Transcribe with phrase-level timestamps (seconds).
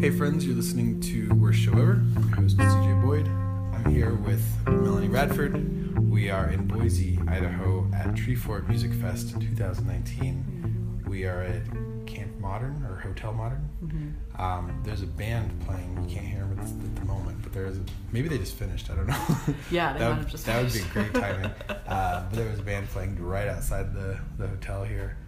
[0.00, 2.02] Hey friends, you're listening to Worst Show Ever.
[2.16, 3.28] I'm your host CJ Boyd.
[3.28, 6.08] I'm here with Melanie Radford.
[6.10, 11.04] We are in Boise, Idaho at Treefort Music Fest 2019.
[11.06, 11.66] We are at
[12.06, 13.68] Camp Modern or Hotel Modern.
[13.84, 14.40] Mm-hmm.
[14.40, 16.02] Um, there's a band playing.
[16.08, 17.76] You can't hear them at the moment, but there is.
[17.76, 18.88] A, maybe they just finished.
[18.88, 19.26] I don't know.
[19.70, 21.50] Yeah, they that might would, have just That would be great timing.
[21.68, 25.18] uh, but there was a band playing right outside the, the hotel here.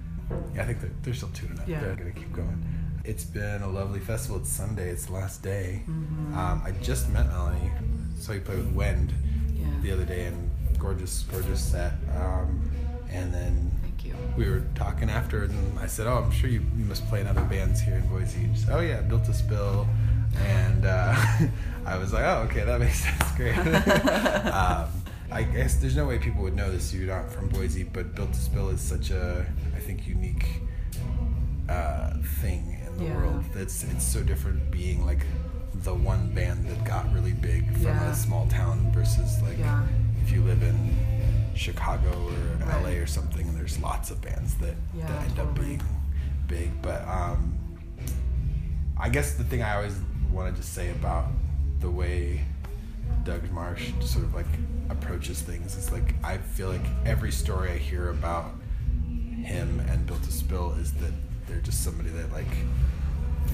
[0.54, 1.68] Yeah, I think they're, they're still tuning up.
[1.68, 1.80] Yeah.
[1.80, 2.81] They're gonna keep going.
[3.04, 4.38] It's been a lovely festival.
[4.38, 4.88] It's Sunday.
[4.90, 5.82] It's the last day.
[5.88, 6.36] Mhm.
[6.36, 7.70] Um, I just met Melanie.
[8.18, 9.12] Saw you play with Wend
[9.54, 9.66] Yeah.
[9.82, 11.94] the other day, and gorgeous, gorgeous set.
[12.16, 12.70] Um,
[13.10, 14.14] and then Thank you.
[14.36, 17.26] we were talking after, and I said, "Oh, I'm sure you, you must play in
[17.26, 19.88] other bands here in Boise." And she said, "Oh yeah, Built to Spill,"
[20.38, 21.14] and uh,
[21.84, 23.32] I was like, "Oh, okay, that makes sense.
[23.36, 23.56] Great."
[24.46, 24.88] um,
[25.32, 26.94] I guess there's no way people would know this.
[26.94, 30.60] You're not from Boise, but Built to Spill is such a, I think, unique
[31.68, 33.16] uh, thing in the Yeah.
[33.16, 33.44] world.
[33.54, 35.24] That's it's so different being like
[35.74, 38.10] the one band that got really big from Yeah.
[38.10, 39.82] a small town versus like Yeah.
[40.22, 40.96] if you live in
[41.54, 42.82] Chicago or Right.
[42.82, 45.80] LA or something, and there's lots of bands that, Yeah, that end up being
[46.46, 46.70] big.
[46.82, 47.58] But um,
[48.96, 49.96] I guess the thing I always
[50.30, 51.26] wanted to say about
[51.80, 52.44] the way
[53.24, 54.46] Doug Martsch sort of like
[54.88, 58.52] approaches things is like I feel like every story I hear about
[59.42, 61.12] him and Built to Spill is that
[61.52, 62.46] they're just somebody that like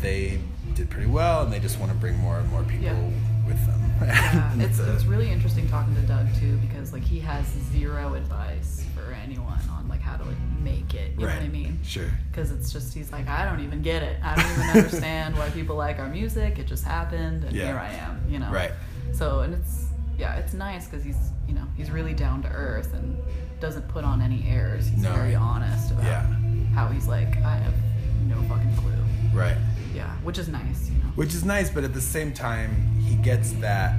[0.01, 0.41] they
[0.75, 3.11] did pretty well and they just want to bring more and more people Yeah.
[3.47, 3.83] with them.
[4.01, 8.85] Yeah, it's it's really interesting talking to Doug too because like he has zero advice
[8.95, 11.13] for anyone on like how to like make it.
[11.19, 11.81] You know what I mean?
[11.83, 12.09] Sure.
[12.31, 14.21] Because it's just he's like I don't even get it.
[14.23, 16.61] I don't even understand why people like our music.
[16.61, 17.65] It just happened, and Yeah.
[17.67, 18.23] here I am.
[18.31, 18.53] You know?
[18.53, 18.71] Right.
[19.13, 22.95] So and it's yeah, it's nice because he's you know he's really down to earth
[22.95, 23.19] and
[23.59, 24.87] doesn't put on any airs.
[24.87, 25.13] He's No.
[25.13, 26.23] very honest about Yeah.
[26.73, 27.75] how he's like I have
[28.27, 28.93] no fucking clue.
[29.33, 29.57] Right.
[29.95, 30.91] Yeah, which is nice.
[30.91, 31.11] You know.
[31.15, 33.99] Which is nice, but at the same time, he gets that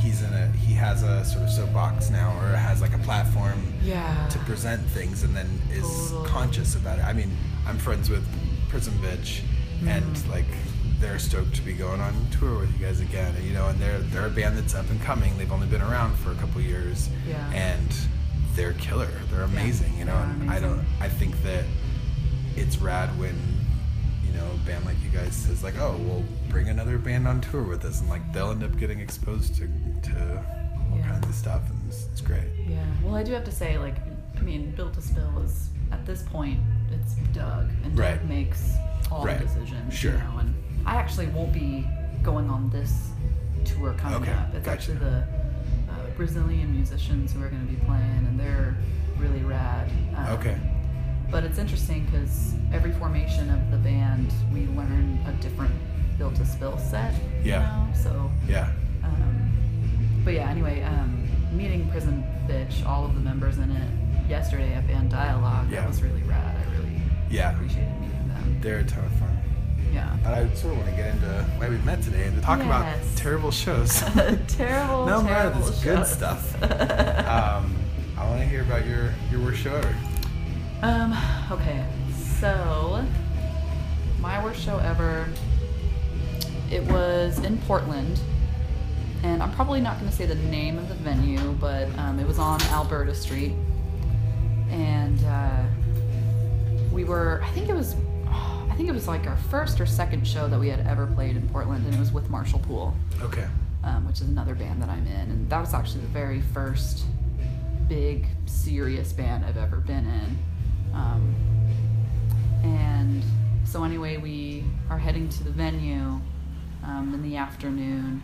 [0.00, 3.60] he's in a he has a sort of soapbox now, or has like a platform
[3.82, 4.26] Yeah.
[4.30, 6.28] to present things, and then is Totally.
[6.28, 7.04] conscious about it.
[7.04, 7.36] I mean,
[7.66, 8.24] I'm friends with
[8.68, 9.40] Prism Bitch,
[9.86, 10.30] and Mhm.
[10.30, 10.46] like
[11.00, 13.34] they're stoked to be going on tour with you guys again.
[13.44, 15.36] You know, and they're they're a band that's up and coming.
[15.38, 17.48] They've only been around for a couple years, Yeah.
[17.52, 17.94] and
[18.54, 19.10] they're killer.
[19.30, 19.96] They're amazing.
[19.98, 20.84] You know, and I don't.
[21.00, 21.64] I think that
[22.60, 23.34] it's rad when
[24.26, 27.40] you know a band like you guys says like, oh, we'll bring another band on
[27.40, 29.66] tour with us, and like they'll end up getting exposed to
[30.10, 30.44] to
[30.90, 31.08] all Yeah.
[31.08, 32.48] kinds of stuff, and it's, it's great.
[32.66, 32.82] Yeah.
[33.02, 33.96] Well, I do have to say, like,
[34.36, 36.58] I mean, Built to Spill is at this point,
[36.92, 38.24] it's Doug, and Doug Right.
[38.28, 38.74] makes
[39.10, 39.38] all Right.
[39.38, 39.92] the decisions.
[39.94, 40.12] Sure.
[40.12, 40.54] You know, and
[40.86, 41.86] I actually won't be
[42.22, 43.10] going on this
[43.64, 44.54] tour coming Okay, up.
[44.54, 44.70] It's gotcha.
[44.92, 45.16] actually the
[45.90, 48.76] uh, Brazilian musicians who are going to be playing, and they're
[49.18, 49.90] really rad.
[50.16, 50.56] Um, Okay.
[51.30, 55.74] But it's interesting because every formation of the band, we learn a different
[56.16, 57.12] Built to Spill set.
[57.44, 57.60] you Yeah.
[57.60, 57.88] know?
[57.94, 58.70] So Yeah.
[59.04, 59.52] um,
[60.24, 63.88] but yeah, anyway, um, meeting Prism Bitch, all of the members in it
[64.28, 65.80] yesterday at Band Dialogue, Yeah.
[65.82, 66.56] that was really rad.
[66.56, 67.00] I really
[67.30, 67.52] Yeah.
[67.52, 68.58] appreciated meeting them.
[68.62, 69.28] They're a ton of fun.
[69.94, 70.12] Yeah.
[70.24, 72.60] And I sort of want to get into why we met today and to talk
[72.60, 72.84] about
[73.16, 74.00] terrible shows.
[74.48, 76.54] terrible, no, terrible this good stuff.
[76.62, 77.74] um,
[78.18, 79.94] I want to hear about your your worst show ever.
[80.82, 81.16] Um,
[81.50, 81.84] okay,
[82.14, 83.04] so
[84.20, 85.26] my worst show ever.
[86.70, 88.20] It was in Portland,
[89.22, 92.26] and I'm probably not going to say the name of the venue, but um, it
[92.26, 93.54] was on Alberta Street,
[94.70, 95.64] and uh,
[96.92, 97.40] we were.
[97.42, 97.96] I think it was.
[98.30, 101.36] I think it was like our first or second show that we had ever played
[101.36, 103.44] in Portland, and it was with Marshall Poole Okay.
[103.82, 107.04] um, which is another band that I'm in, and that was actually the very first
[107.88, 110.38] big serious band I've ever been in.
[110.94, 111.34] Um,
[112.62, 113.22] and
[113.64, 116.20] so anyway, we are heading to the venue
[116.84, 118.22] um, in the afternoon,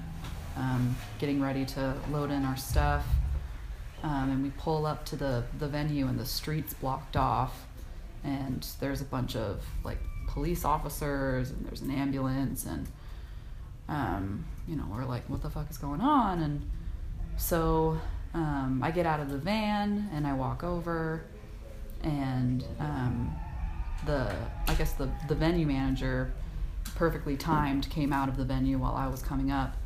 [0.56, 3.06] um, getting ready to load in our stuff,
[4.02, 7.66] um, and we pull up to the the venue, and the streets blocked off,
[8.22, 9.98] and there's a bunch of like
[10.28, 12.86] police officers, and there's an ambulance, and
[13.88, 16.40] um, you know, we're like, what the fuck is going on?
[16.40, 16.70] And
[17.36, 17.98] so
[18.32, 21.24] um, I get out of the van and I walk over,
[22.04, 23.34] and um,
[24.06, 24.34] the
[24.68, 26.32] I guess the the venue manager,
[26.94, 29.76] perfectly timed, came out of the venue while I was coming up.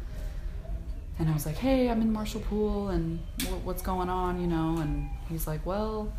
[1.19, 4.47] And I was like, "Hey, I'm in Marshall Poole, and wh- what's going on?" You
[4.47, 6.13] know, and he's like, "Well,"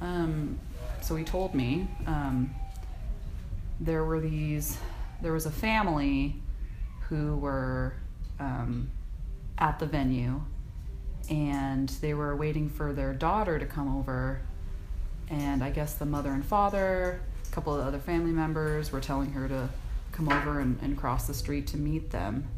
[0.00, 0.58] um,
[1.00, 2.54] so he told me um,
[3.80, 4.76] there were these,
[5.22, 6.36] there was a family
[7.08, 7.94] who were
[8.38, 8.90] um,
[9.58, 10.40] at the venue
[11.30, 14.40] and they were waiting for their daughter to come over
[15.30, 19.32] and i guess the mother and father a couple of other family members were telling
[19.32, 19.68] her to
[20.12, 22.48] come over and, and cross the street to meet them.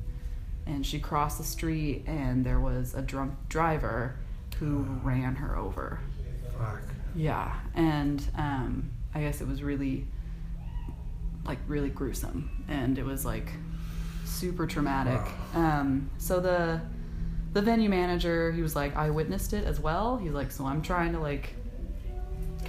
[0.66, 4.16] And she crossed the street, and there was a drunk driver
[4.58, 6.00] who ran her over.
[6.58, 6.82] Fuck.
[7.14, 10.06] Yeah, and um, I guess it was really,
[11.44, 13.50] like, really gruesome, and it was like
[14.24, 15.20] super traumatic.
[15.54, 16.80] Um, so the
[17.52, 20.18] the venue manager, he was like, I witnessed it as well.
[20.18, 21.56] He's like, so I'm trying to like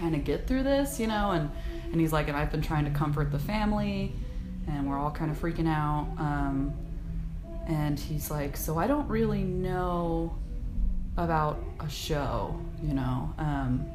[0.02, 1.50] kind of get through this, you know, and
[1.92, 4.14] and he's like, and I've been trying to comfort the family,
[4.68, 6.08] and we're all kind of freaking out.
[6.18, 6.74] Um,
[7.68, 10.36] and he's like, so I don't really know
[11.18, 13.34] about a show, you know.
[13.38, 13.86] Um,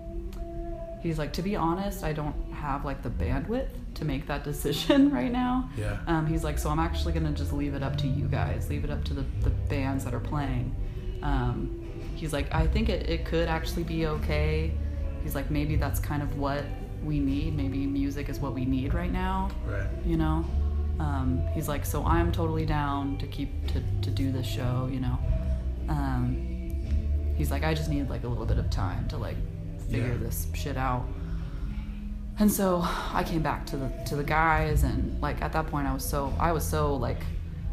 [1.03, 5.11] he's like, to be honest, I don't have like the bandwidth to make that decision
[5.13, 5.69] right now.
[5.77, 5.99] Yeah.
[6.07, 8.85] Um, he's like, so I'm actually gonna just leave it up to you guys, leave
[8.85, 10.75] it up to the, the bands that are playing.
[11.23, 11.83] Um,
[12.15, 14.73] he's like, I think it, it could actually be okay.
[15.27, 16.63] He's like, maybe that's kind of what
[17.05, 17.57] we need.
[17.57, 19.89] Maybe music is what we need right now, Right.
[20.05, 20.45] you know?
[21.01, 25.01] Um, he's like, so I'm totally down to keep, to, to do this show, you
[25.01, 25.19] know?
[25.89, 29.35] Um, he's like, I just need like a little bit of time to like
[29.91, 30.19] figure Yeah.
[30.19, 31.05] this shit out.
[32.39, 32.83] And so
[33.13, 36.05] I came back to the to the guys, and like at that point, I was
[36.05, 37.19] so I was so like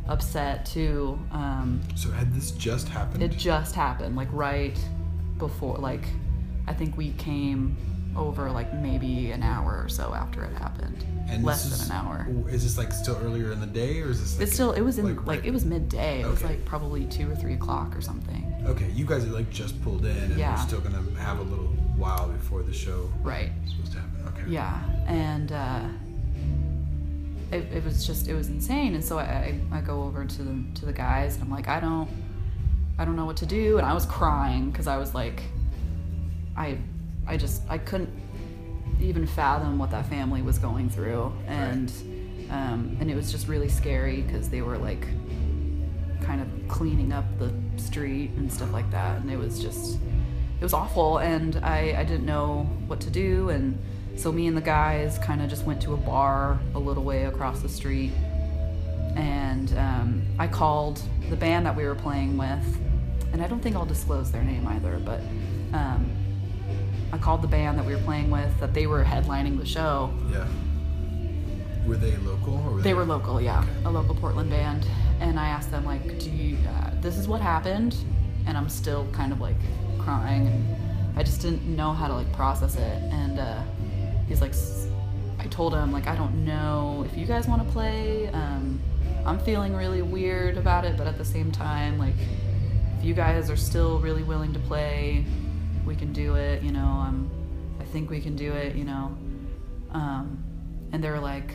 [0.07, 1.19] upset too.
[1.31, 3.21] Um, So had this just happened?
[3.21, 4.75] it just happened, like right
[5.37, 6.05] before, like
[6.67, 7.75] I think we came
[8.15, 12.05] over like maybe an hour or so after it happened, and less this than an
[12.05, 12.27] hour.
[12.49, 14.33] Is this like still earlier in the day, or is this?
[14.37, 16.21] Like It's still it was in like, right- it was midday.
[16.21, 18.53] It was like probably two or three o'clock or something.
[18.65, 20.55] Okay, you guys are like just pulled in, and Yeah.
[20.55, 21.65] we're still gonna have a little
[21.97, 23.51] while before the show Right.
[23.65, 24.27] is supposed to happen.
[24.41, 24.51] Okay.
[24.51, 25.81] Yeah, and uh,
[27.51, 28.93] it, it was just it was insane.
[28.95, 29.23] And so I,
[29.71, 32.09] I, I go over to the to the guys and I'm like, I don't
[32.99, 33.77] I don't know what to do.
[33.79, 35.41] And I was crying because I was like,
[36.55, 36.77] I
[37.27, 38.09] I just I couldn't
[39.01, 41.91] even fathom what that family was going through, and
[42.49, 45.07] um, and it was just really scary because they were like
[46.21, 49.97] kind of cleaning up the street and stuff like that, and it was just
[50.59, 53.77] it was awful, and I I didn't know what to do, and
[54.15, 57.25] so me and the guys kind of just went to a bar a little way
[57.25, 58.11] across the street,
[59.15, 62.79] and um, I called the band that we were playing with,
[63.31, 65.21] and I don't think I'll disclose their name either, but.
[65.73, 66.22] Um,
[67.13, 70.11] I called the band that we were playing with that they were headlining the show.
[70.31, 70.47] Yeah.
[71.85, 73.69] Were they local or were They were local, yeah, Okay.
[73.85, 74.87] a local Portland band.
[75.19, 76.57] And I asked them like, "Do you?
[76.67, 77.95] Uh, this is what happened,"
[78.47, 79.55] and I'm still kind of like
[79.99, 80.75] crying, and
[81.15, 83.03] I just didn't know how to like process it.
[83.13, 83.61] And uh,
[84.27, 84.87] he's like, s-
[85.39, 88.27] I told him like, I don't know if you guys want to play.
[88.29, 88.81] Um,
[89.25, 92.15] I'm feeling really weird about it, but at the same time, like,
[92.97, 95.25] if you guys are still really willing to play,
[95.85, 96.61] we can do it.
[96.63, 97.29] You know, um,
[97.79, 98.75] I think we can do it.
[98.75, 99.17] You know,
[99.91, 100.43] um,
[100.91, 101.51] and they were like,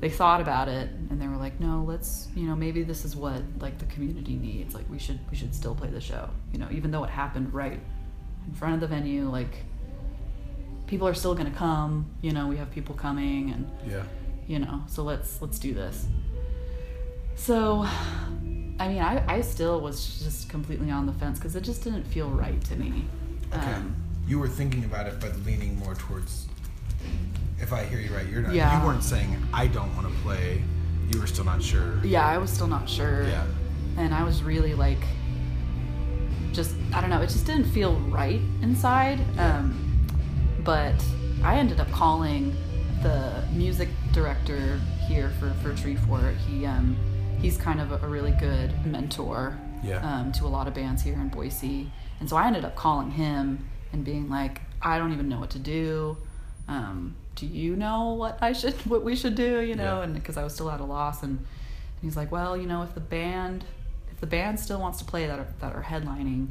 [0.00, 3.16] they thought about it and they were like, no, let's, you know, maybe this is
[3.16, 4.74] what like the community needs.
[4.74, 6.30] Like we should we should still play the show.
[6.52, 7.80] You know, even though it happened right
[8.46, 9.64] in front of the venue, like
[10.86, 12.06] people are still gonna come.
[12.22, 14.04] You know, we have people coming and Yeah.
[14.46, 16.06] you know so let's let's do this
[17.34, 17.84] so
[18.80, 22.04] i mean i, I still was just completely on the fence because it just didn't
[22.04, 23.04] feel right to me
[23.54, 23.72] Okay.
[23.72, 23.94] um,
[24.26, 26.46] you were thinking about it, but leaning more towards.
[27.60, 28.54] If I hear you right, you're not.
[28.54, 28.80] Yeah.
[28.80, 30.62] You weren't saying I don't want to play.
[31.10, 32.04] You were still not sure.
[32.04, 33.46] yeah i was still not sure Yeah.
[33.96, 34.98] and i was really like
[36.52, 39.74] just i don't know it just didn't feel right inside um,
[40.64, 40.94] but
[41.42, 42.54] i ended up calling
[43.02, 46.36] the music director here for, for Treefort.
[46.36, 46.94] he um,
[47.40, 50.00] he's kind of a, a really good mentor Yeah.
[50.02, 51.90] um, to a lot of bands here in boise
[52.20, 55.50] and so i ended up calling him and being like i don't even know what
[55.50, 56.16] to do
[56.68, 60.02] um, do you know what i should what we should do you know Yeah.
[60.04, 61.38] and because i was still at a loss and
[62.00, 63.64] and he's like, well, you know, if the band,
[64.12, 66.50] if the band still wants to play that are, that are headlining,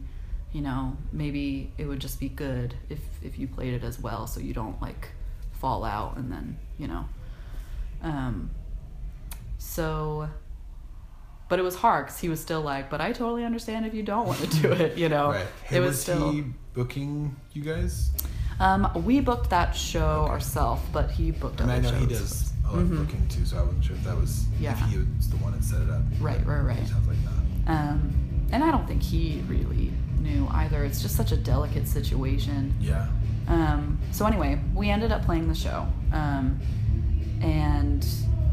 [0.51, 4.27] you know, maybe it would just be good if if you played it as well,
[4.27, 5.07] so you don't like
[5.53, 7.05] fall out and then you know.
[8.03, 8.49] Um.
[9.57, 10.27] So.
[11.49, 14.03] But it was hard because he was still like, but I totally understand if you
[14.03, 15.31] don't want to do it, you know.
[15.31, 15.45] Right.
[15.63, 16.31] Hey, It was, was still.
[16.31, 18.11] he booking you guys?
[18.59, 20.31] Um, we booked that show Okay.
[20.33, 22.19] ourselves, but he booked I mean, I know he shows.
[22.19, 23.05] does a lot of Mhm.
[23.05, 24.71] booking too, so I wasn't sure if that was Yeah.
[24.73, 26.01] if he was the one that set it up.
[26.19, 26.77] Right, right, right.
[26.79, 27.71] it Sounds like that.
[27.71, 28.13] Um,
[28.51, 30.83] and I don't think he really knew either.
[30.83, 32.73] It's just such a delicate situation.
[32.81, 33.07] Yeah.
[33.47, 36.59] Um, so anyway, we ended up playing the show, um,
[37.41, 38.05] and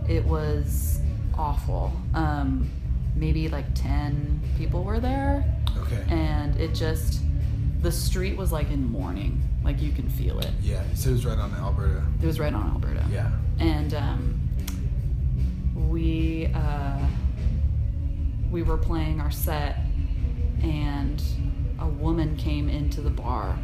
[0.09, 1.01] it was
[1.37, 1.93] awful.
[2.13, 2.71] Um,
[3.15, 5.45] maybe like ten people were there,
[5.79, 6.05] Okay.
[6.09, 7.21] and it just
[7.81, 9.41] the street was like in mourning.
[9.63, 10.51] Like you can feel it.
[10.63, 10.83] yeah.
[10.95, 12.03] So it was right on Alberta.
[12.23, 13.05] It was right on Alberta.
[13.11, 13.31] Yeah.
[13.59, 14.41] and um,
[18.65, 19.77] were playing our set,
[20.63, 21.23] and
[21.79, 23.57] a woman came into the bar,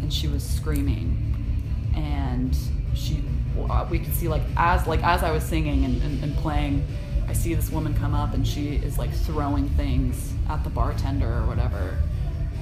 [0.00, 2.56] and she was screaming, and
[2.94, 3.22] she
[3.68, 6.84] uh, we could see like as like as I was singing and, and, and playing,
[7.30, 11.32] I see this woman come up and she is like throwing things at the bartender
[11.32, 11.96] or whatever,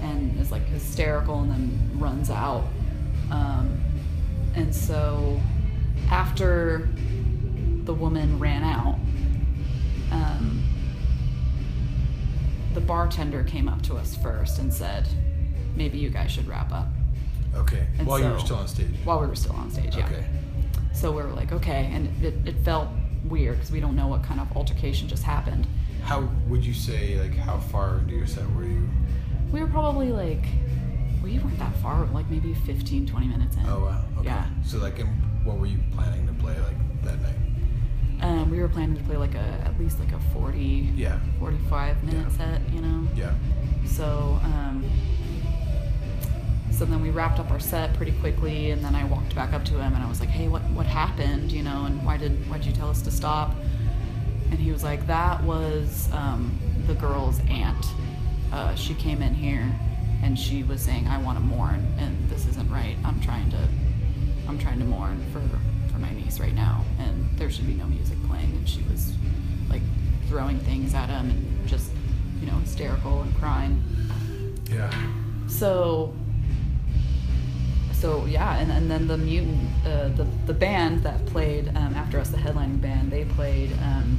[0.02, 2.64] and is like hysterical and then runs out.
[3.30, 3.80] Um,
[4.54, 5.40] and so
[6.10, 6.86] after
[7.84, 8.98] the woman ran out,
[10.12, 10.62] um,
[12.74, 15.08] the bartender came up to us first and said,
[15.76, 16.88] maybe you guys should wrap up
[17.54, 17.86] Okay.
[17.98, 18.94] And While you were still on stage.
[19.04, 19.96] while we were still on stage.
[19.96, 20.06] Yeah.
[20.06, 20.26] Okay.
[20.92, 22.88] So we were like, okay, and it, it felt
[23.28, 25.66] weird because we don't know what kind of altercation just happened.
[26.02, 28.88] How would you say like how far into your set were you?
[29.52, 30.44] We were probably like,
[31.22, 33.66] we weren't that far, like maybe 15, 20 minutes in.
[33.66, 34.04] Oh wow.
[34.18, 34.26] Okay.
[34.28, 34.46] Yeah.
[34.64, 34.98] So like,
[35.44, 37.34] what were you planning to play like that night?
[38.20, 41.18] Um, we were planning to play like a at least like a 40, Yeah.
[41.38, 42.36] 45 minute Yeah.
[42.36, 43.06] set, you know.
[43.14, 43.34] Yeah.
[43.86, 44.84] So, um,
[46.78, 49.64] so then we wrapped up our set pretty quickly, and then I walked back up
[49.64, 51.50] to him and I was like, "Hey, what what happened?
[51.50, 53.56] You know, and why did why did you tell us to stop?"
[54.50, 56.56] And he was like, "That was um,
[56.86, 57.84] the girl's aunt.
[58.52, 59.68] Uh, she came in here,
[60.22, 62.96] and she was saying I want to mourn, and this isn't right.
[63.04, 63.68] I'm trying to,
[64.46, 65.42] I'm trying to mourn for
[65.92, 69.14] for my niece right now, and there should be no music playing." And she was
[69.68, 69.82] like
[70.28, 71.90] throwing things at him and just,
[72.40, 73.82] you know, hysterical and crying.
[74.70, 74.92] Yeah.
[75.48, 76.14] So,
[78.00, 82.20] so yeah, and, and then the mutant, uh, the the band that played um, after
[82.20, 84.18] us, the headlining band, they played, um,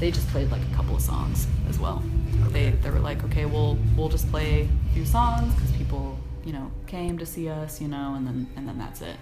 [0.00, 2.02] they just played like a couple of songs as well.
[2.50, 6.52] They they were like, okay, we'll we'll just play a few songs because people, you
[6.52, 9.16] know, came to see us, you know, and then and then that's it.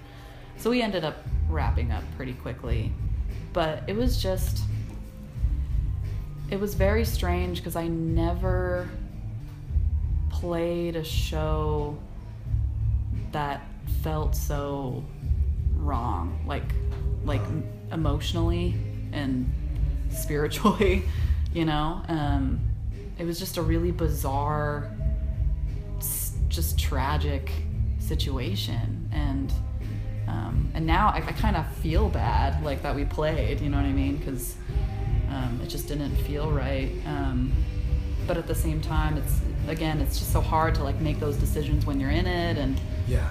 [0.56, 1.16] So we ended up
[1.48, 2.92] wrapping up pretty quickly,
[3.52, 4.62] but it was just,
[6.50, 8.88] it was very strange because I never
[10.28, 11.98] played a show
[13.32, 13.62] that
[14.02, 15.04] felt so
[15.76, 16.64] wrong like
[17.24, 17.42] like
[17.92, 18.74] emotionally
[19.12, 19.50] and
[20.10, 21.02] spiritually
[21.52, 22.02] you know?
[22.08, 22.60] Um
[23.18, 24.90] it was just a really bizarre
[26.50, 27.50] just tragic
[27.98, 29.08] situation.
[29.12, 29.52] And
[30.28, 33.78] um, and now I, I kind of feel bad like that we played you know
[33.78, 34.18] what I mean?
[34.18, 34.56] Because
[35.30, 36.90] um, it just didn't feel right.
[37.06, 37.52] Um,
[38.26, 41.36] but at the same time it's again it's just so hard to like make those
[41.36, 43.30] decisions when you're in it and Yeah.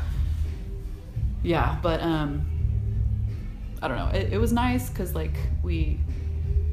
[1.44, 2.46] Yeah but um
[3.82, 5.98] i don't know it, it was nice because like we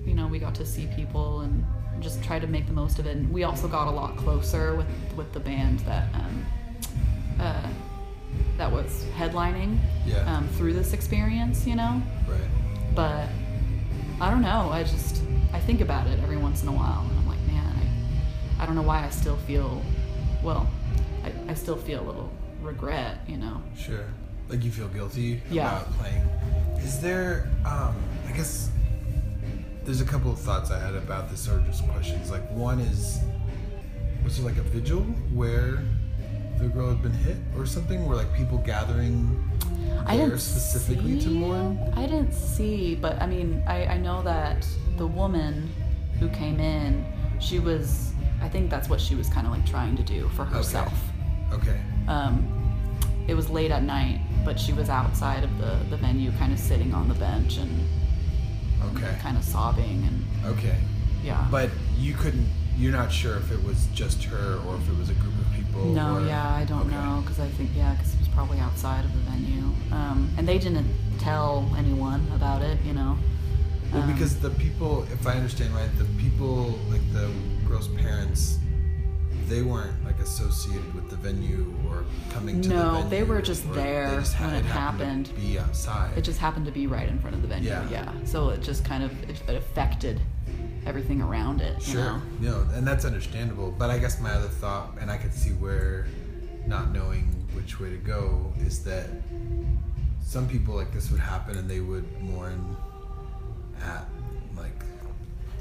[0.05, 1.65] you know we got to see people and
[2.01, 4.75] just try to make the most of it and we also got a lot closer
[4.75, 6.47] with with the band that um
[7.41, 7.69] uh
[8.59, 10.19] that was headlining Yeah.
[10.37, 12.41] um, through this experience you know Right.
[12.95, 13.29] but
[14.19, 14.71] I don't know.
[14.73, 17.71] I just I think about it every once in a while, and I'm like, man,
[18.59, 19.83] I, I don't know why I still feel,
[20.43, 20.67] well,
[21.23, 22.33] I, I still feel a little
[22.63, 23.61] regret, you know.
[23.77, 24.07] Sure.
[24.49, 25.69] Like you feel guilty Yeah.
[25.69, 26.23] about playing.
[26.79, 27.95] Is there um
[28.29, 28.71] I guess
[29.85, 32.31] there's a couple of thoughts I had about this or just questions.
[32.31, 33.21] Like one is
[34.25, 35.01] was there like a vigil
[35.33, 35.79] where
[36.59, 38.07] the girl had been hit or something?
[38.07, 39.43] Where like people gathering
[40.07, 41.93] I didn't specifically see, to mourn?
[41.97, 45.69] I didn't see, but I mean, I, I know that the woman
[46.21, 47.05] who came in,
[47.41, 50.45] she was, I think that's what she was kind of like trying to do for
[50.45, 50.95] herself.
[51.53, 51.79] Okay.
[52.07, 52.47] Um,
[53.27, 56.59] it was late at night, but she was outside of the, the venue, kind of
[56.59, 57.71] sitting on the bench and
[58.95, 59.19] Okay.
[59.21, 60.79] kind of sobbing and Okay.
[61.25, 61.47] yeah.
[61.51, 62.47] But you couldn't
[62.79, 65.51] you're not sure if it was just her or if it was a group of
[65.55, 66.95] people No, or- yeah, I don't Okay.
[66.95, 70.47] know because I think yeah, because it was probably outside of the venue, um, and
[70.47, 70.87] they didn't
[71.19, 73.17] tell anyone about it, you know.
[73.93, 77.31] Well, Um, because the people, if I understand right, the people, like the
[77.67, 78.59] girl's parents,
[79.49, 84.09] they weren't like associated with venue or coming to the No, they were just there
[84.39, 85.27] when it happened.
[85.27, 85.37] to happened.
[85.37, 86.17] Be outside.
[86.17, 87.69] it just happened to be right in front of the venue.
[87.71, 87.89] Yeah.
[87.91, 90.21] Yeah, so it just kind of it, it affected
[90.87, 91.75] everything around it.
[91.87, 92.23] You sure, know?
[92.41, 93.73] no, and that's understandable.
[93.77, 96.07] But I guess my other thought, and I could see where
[96.67, 99.09] not knowing which way to go is that
[100.23, 102.77] some people like this would happen and they would mourn
[103.83, 104.05] at
[104.57, 104.79] like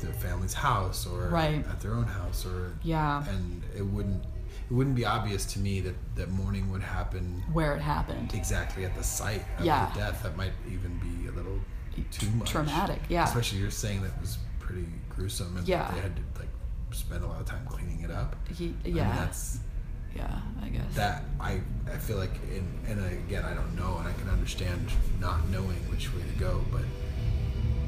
[0.01, 1.65] their family's house or Right.
[1.67, 3.23] at their own house or Yeah.
[3.29, 4.23] and it wouldn't
[4.69, 8.33] it wouldn't be obvious to me that that mourning would happen Where it happened.
[8.33, 9.89] exactly at the site of Yeah.
[9.93, 11.59] the death that might even be a little
[12.11, 13.23] too much Traumatic, yeah.
[13.25, 15.89] especially you're saying that was pretty gruesome and Yeah.
[15.91, 16.49] they had to like
[16.91, 19.59] spend a lot of time cleaning it up He, I mean, yeah, that's
[20.15, 20.93] yeah, I guess.
[20.95, 21.61] that I
[21.93, 25.77] I feel like in and again I don't know and I can understand not knowing
[25.91, 26.83] which way to go, but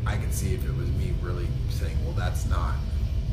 [0.05, 2.75] I could see if it was me really saying, well, that's not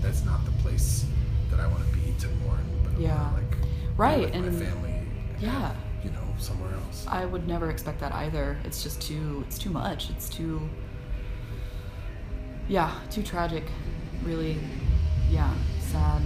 [0.02, 1.06] that's not the place
[1.50, 2.64] that I want to be to mourn,
[2.98, 3.32] Yeah.
[3.32, 4.94] want to like Right, and- my family.
[5.40, 5.74] yeah.
[6.02, 7.06] you know, somewhere else.
[7.08, 8.58] I would never expect that either.
[8.64, 10.10] It's just too it's too much.
[10.10, 10.68] It's too
[12.68, 13.64] yeah, too tragic.
[14.24, 14.56] Really
[15.30, 16.22] yeah, sad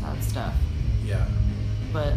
[0.00, 0.54] sad stuff.
[1.04, 1.26] yeah,
[1.92, 2.14] But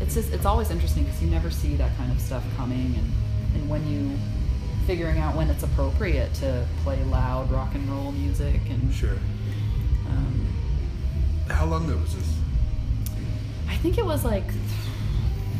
[0.00, 3.12] it's just it's always interesting because you never see that kind of stuff coming and
[3.54, 4.16] and when you
[4.86, 9.16] figuring out when it's appropriate to play loud rock and roll music and sure.
[10.08, 10.46] um,
[11.48, 12.36] How long ago was this?
[13.68, 14.44] I think it was like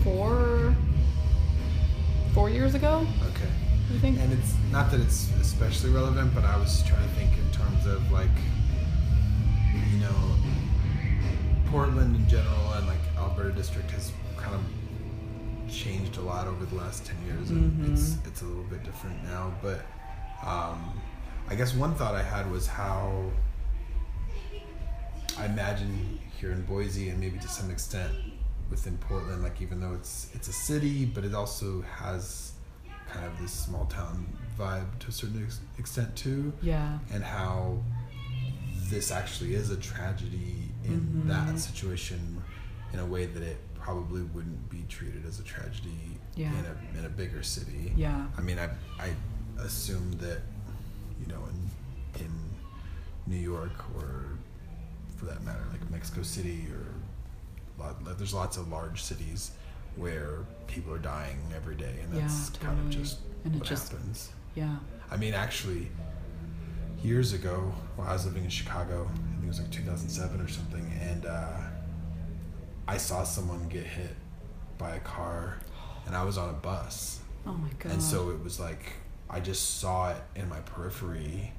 [0.03, 0.75] four
[2.33, 3.07] four years ago.
[3.31, 3.49] Okay.
[3.95, 4.19] I think.
[4.19, 7.87] And it's not that it's especially relevant, but I was trying to think in terms
[7.87, 8.29] of like,
[9.93, 10.35] you know,
[11.71, 14.63] Portland in general and like Alberta district has kind of
[15.73, 17.93] changed a lot over the last ten years, and Mhm.
[17.93, 19.53] it's it's a little bit different now.
[19.63, 19.81] But
[20.47, 21.01] um,
[21.49, 23.31] I guess one thought I had was how
[25.39, 28.13] I imagine here in Boise and maybe to some extent
[28.71, 32.53] within Portland, like even though it's it's a city, but it also has
[33.09, 34.27] kind of this small town
[34.59, 36.99] vibe to a certain ex- extent too, yeah.
[37.13, 37.79] and how
[38.91, 41.29] this actually is a tragedy in Mhm.
[41.29, 42.43] that situation
[42.93, 46.53] in a way that it probably wouldn't be treated as a tragedy Yeah.
[46.59, 47.93] in a in a bigger city.
[47.97, 48.27] Yeah.
[48.37, 49.09] I mean, I I
[49.59, 50.41] assume that
[51.21, 52.33] you know in in
[53.27, 54.34] New York or
[55.25, 59.53] for that matter, like Mexico City or lot, like, there's lots of large cities
[59.97, 63.69] where people are dying every day, and Yeah, that's kind of just And it what
[63.69, 64.31] just- happens.
[64.55, 64.77] Yeah.
[65.11, 65.91] I mean, actually,
[67.03, 70.49] years ago, while I was living in Chicago, I think it was like 2007 or
[70.49, 71.57] something, and uh,
[72.89, 74.15] I saw someone get hit
[74.79, 75.59] by a car,
[76.07, 77.21] and I was on a bus.
[77.47, 77.93] Oh my god.
[77.93, 78.95] And so it was like
[79.29, 81.53] I just saw it in my periphery,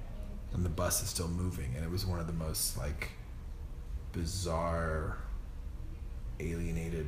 [0.53, 3.09] and the bus is still moving, and it was one of the most like
[4.15, 5.17] bizarre,
[6.39, 7.07] alienated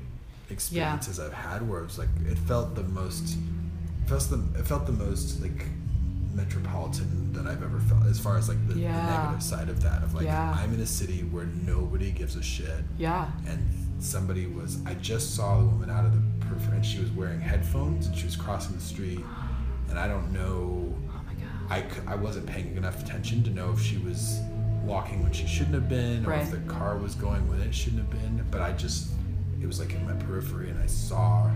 [0.50, 1.68] experiences I've had.
[1.68, 3.38] Where it was like it felt the most,
[4.08, 5.66] felt the it felt the most like
[6.34, 10.04] metropolitan that I've ever felt, as far as like the, the negative side of that.
[10.04, 10.56] Of like Yeah.
[10.58, 13.32] I'm in a city where nobody gives a shit yeah.
[13.48, 13.68] and
[14.00, 17.42] somebody was I just saw the woman out of the periphery and she was wearing
[17.42, 19.20] headphones and she was crossing the street
[19.90, 21.34] and I don't know Oh my
[21.80, 21.92] god.
[22.08, 24.40] I, I wasn't paying enough attention to know if she was
[24.88, 28.02] walking when she shouldn't have been or if the car was going when it shouldn't
[28.02, 29.10] have been but I just
[29.62, 31.50] it was like in my periphery and I saw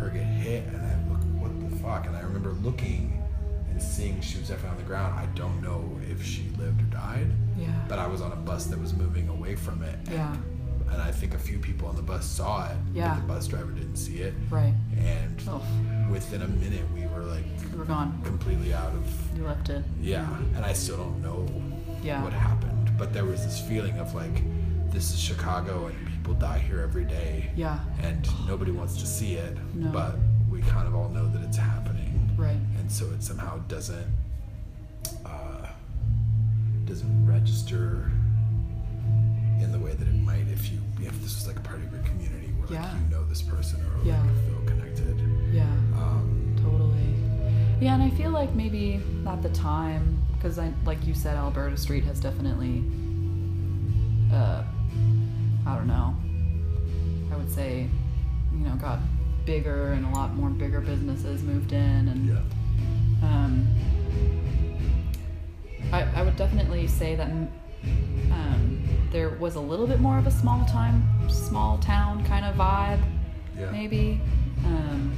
[0.00, 3.22] her get hit and I looked what the fuck and I remember looking
[3.70, 6.86] and seeing she was definitely on the ground I don't know if she lived or
[6.86, 7.68] died Yeah.
[7.88, 10.36] but I was on a bus that was moving away from it and Yeah.
[10.92, 13.14] and I think a few people on the bus saw it, Yeah.
[13.14, 14.34] but the bus driver didn't see it.
[14.50, 14.74] Right.
[14.98, 18.20] And within a minute, we were like we were gone.
[18.24, 19.04] completely out of
[19.36, 19.82] You left it.
[20.00, 20.26] yeah.
[20.56, 21.46] And I still don't know
[22.04, 22.22] Yeah.
[22.22, 24.42] what happened, but there was this feeling of like,
[24.92, 27.78] this is Chicago, and people die here every day, Yeah.
[28.02, 29.90] and nobody wants to see it, No.
[29.90, 30.16] but
[30.50, 32.58] we kind of all know that it's happening, Right.
[32.78, 34.06] and so it somehow doesn't
[35.24, 35.66] uh,
[36.86, 38.10] doesn't register
[39.60, 41.90] in the way that it might if you if this was like a part of
[41.92, 44.20] your community where like you know this person or Yeah.
[44.20, 45.18] like feel connected.
[45.52, 45.64] Yeah.
[45.96, 47.14] Um, Totally.
[47.80, 51.74] Yeah, and I feel like maybe at the time, because I, like you said, Alberta
[51.74, 52.84] Street has definitely,
[54.30, 54.62] uh,
[55.66, 56.14] I don't know,
[57.32, 57.88] I would say,
[58.52, 58.98] you know, got
[59.46, 63.26] bigger and a lot more bigger businesses moved in, and yeah.
[63.26, 63.66] um,
[65.90, 70.30] I, I would definitely say that um, there was a little bit more of a
[70.30, 73.02] small time, small town kind of vibe
[73.58, 73.70] Yeah.
[73.70, 74.20] maybe.
[74.66, 75.14] Um,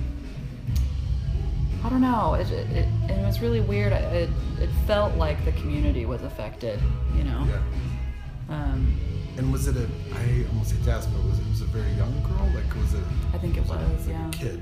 [1.87, 2.35] I don't know.
[2.35, 3.93] It, it, it, it was really weird.
[3.93, 4.29] It,
[4.61, 6.81] it felt like the community was affected,
[7.17, 7.47] you know.
[7.49, 8.55] Yeah.
[8.55, 8.99] Um,
[9.39, 9.87] And was it a?
[10.15, 12.51] I almost hate to ask, but was it was a very young girl?
[12.55, 13.05] Like was it?
[13.33, 14.27] I think it was, like yeah.
[14.29, 14.61] A kid.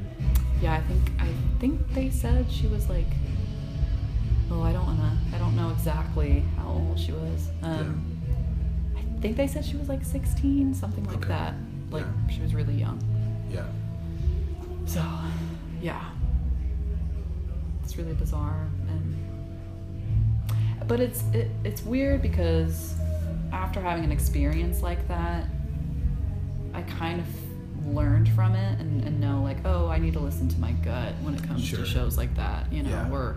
[0.61, 1.29] Yeah, I think I
[1.61, 3.07] think they said she was like.
[4.51, 5.17] Oh, I don't wanna.
[5.35, 7.49] I don't know exactly how old she was.
[7.63, 8.05] Um,
[8.97, 11.29] I think they said she was like 16, something like Okay.
[11.29, 11.55] that.
[11.91, 12.35] Like Yeah.
[12.35, 13.01] she was really young.
[13.51, 13.65] Yeah.
[14.85, 15.03] So,
[15.81, 16.11] yeah.
[17.95, 19.17] It's really bizarre and
[20.89, 22.97] but it's it, it's weird because
[23.53, 25.47] after having an experience like that,
[26.75, 30.49] I kind of learned from it and, and know like, oh, I need to listen
[30.49, 31.79] to my gut when it comes Sure.
[31.79, 33.09] to shows like that, you know, Yeah.
[33.09, 33.37] where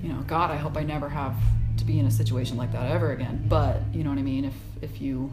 [0.00, 1.34] you know, God, I hope I never have
[1.78, 3.46] to be in a situation like that ever again.
[3.48, 4.44] But you know what I mean?
[4.44, 5.32] If if you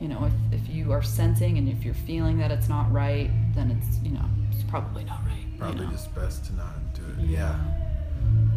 [0.00, 3.30] you know, if, if you are sensing and if you're feeling that it's not right,
[3.56, 5.39] then it's, you know, it's probably not right.
[5.60, 5.92] You Probably know?
[5.92, 7.26] just best to not do it.
[7.26, 7.38] Yeah.
[7.38, 7.76] Yeah.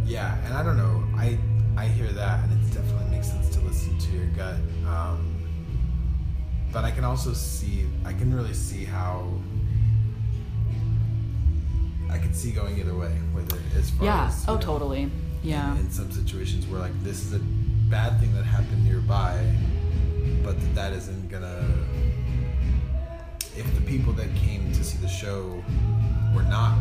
[0.05, 1.03] Yeah, and I don't know.
[1.17, 1.37] I
[1.77, 4.55] I hear that, and it definitely makes sense to listen to your gut.
[4.87, 5.29] Um,
[6.73, 9.27] but I can also see, I can really see how.
[12.11, 14.27] I can see going either way with it as far Yeah.
[14.27, 14.43] as.
[14.45, 15.09] you Oh, know, totally.
[15.41, 15.71] Yeah.
[15.73, 17.39] In, in some situations where like this is a
[17.89, 19.39] bad thing that happened nearby,
[20.43, 21.63] but that, that isn't gonna.
[23.55, 25.63] If the people that came to see the show
[26.35, 26.77] were not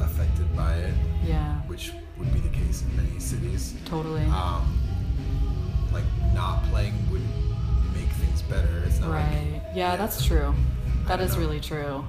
[0.00, 0.94] affected by it,
[1.24, 1.60] yeah.
[1.62, 4.24] which would be the case in many cities, Totally.
[4.26, 4.78] um,
[5.92, 7.22] like not playing would
[7.94, 8.82] make things better.
[8.86, 9.52] It's not right.
[9.52, 10.54] like yeah, that's true.
[11.06, 11.40] That is know.
[11.40, 12.04] really true.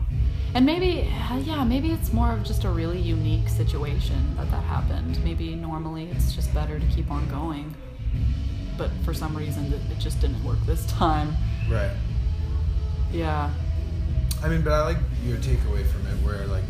[0.53, 4.63] And maybe, uh, yeah, maybe it's more of just a really unique situation that that
[4.63, 5.21] happened.
[5.21, 7.75] Maybe normally it's just better to keep on going.
[8.77, 11.35] But for some reason, it just didn't work this time.
[11.69, 11.91] right.
[13.11, 13.53] Yeah.
[14.43, 16.63] I mean, but I like your takeaway from it, where like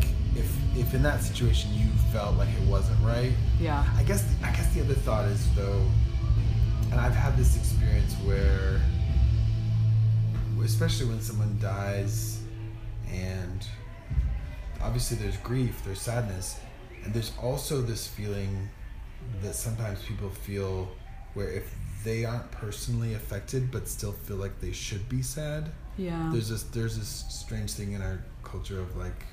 [0.76, 3.84] if in that situation you felt like it wasn't right, Yeah.
[3.96, 5.82] I guess I guess the other thought is though,
[6.90, 8.80] and I've had this experience where,
[10.62, 12.40] especially when someone dies,
[13.10, 13.66] and
[14.82, 16.58] obviously there's grief, there's sadness,
[17.04, 18.68] and there's also this feeling
[19.42, 20.88] that sometimes people feel
[21.34, 26.30] where if they aren't personally affected but still feel like they should be sad, Yeah.
[26.32, 29.24] there's this there's this strange thing in our culture of like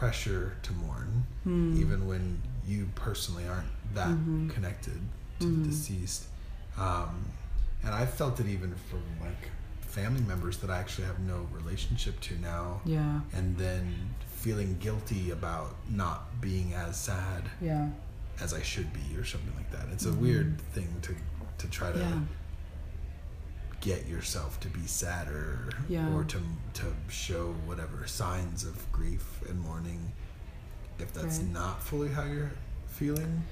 [0.00, 1.76] pressure to mourn Hmm.
[1.78, 4.48] even when you personally aren't that Mhm.
[4.54, 4.98] connected
[5.40, 5.62] to Mhm.
[5.64, 6.22] the deceased
[6.78, 7.14] um,
[7.84, 9.42] and i felt it even from like
[9.82, 13.20] family members that i actually have no relationship to now Yeah.
[13.34, 13.84] and then
[14.42, 17.90] feeling guilty about not being as sad Yeah.
[18.40, 20.22] as i should be or something like that it's a Mhm.
[20.24, 21.14] weird thing to
[21.58, 22.20] to try to Yeah.
[23.80, 26.12] Get yourself to be sadder Yeah.
[26.14, 26.38] or to
[26.74, 30.12] to show whatever signs of grief and mourning
[30.98, 31.48] if that's Right.
[31.48, 32.52] not fully how you're
[32.88, 33.42] feeling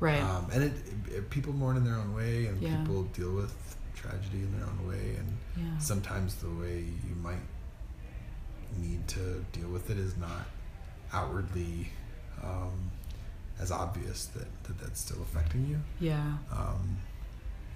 [0.00, 0.20] Right.
[0.22, 0.72] um, and it,
[1.10, 2.78] it people mourn in their own way and Yeah.
[2.78, 3.54] people deal with
[3.94, 5.78] tragedy in their own way and yeah.
[5.78, 7.44] sometimes the way you might
[8.78, 10.46] need to deal with it is not
[11.12, 11.90] outwardly
[12.42, 12.90] um,
[13.60, 16.36] as obvious that, that that's still affecting you yeah.
[16.52, 16.96] um,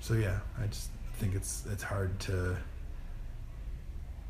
[0.00, 2.56] so yeah, I just think it's it's hard to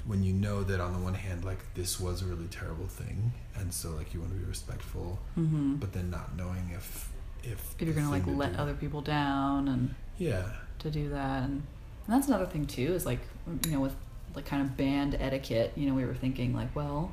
[0.07, 3.33] when you know that on the one hand, like this was a really terrible thing,
[3.57, 5.77] and so like you want to be respectful, Mm-hmm.
[5.77, 7.11] but then not knowing if
[7.45, 10.45] if if you're gonna like to let do- other people down and yeah
[10.81, 11.63] to do that and, and
[12.09, 13.21] that's another thing too is like
[13.67, 13.95] you know with
[14.35, 17.13] like kind of band etiquette you know we were thinking like well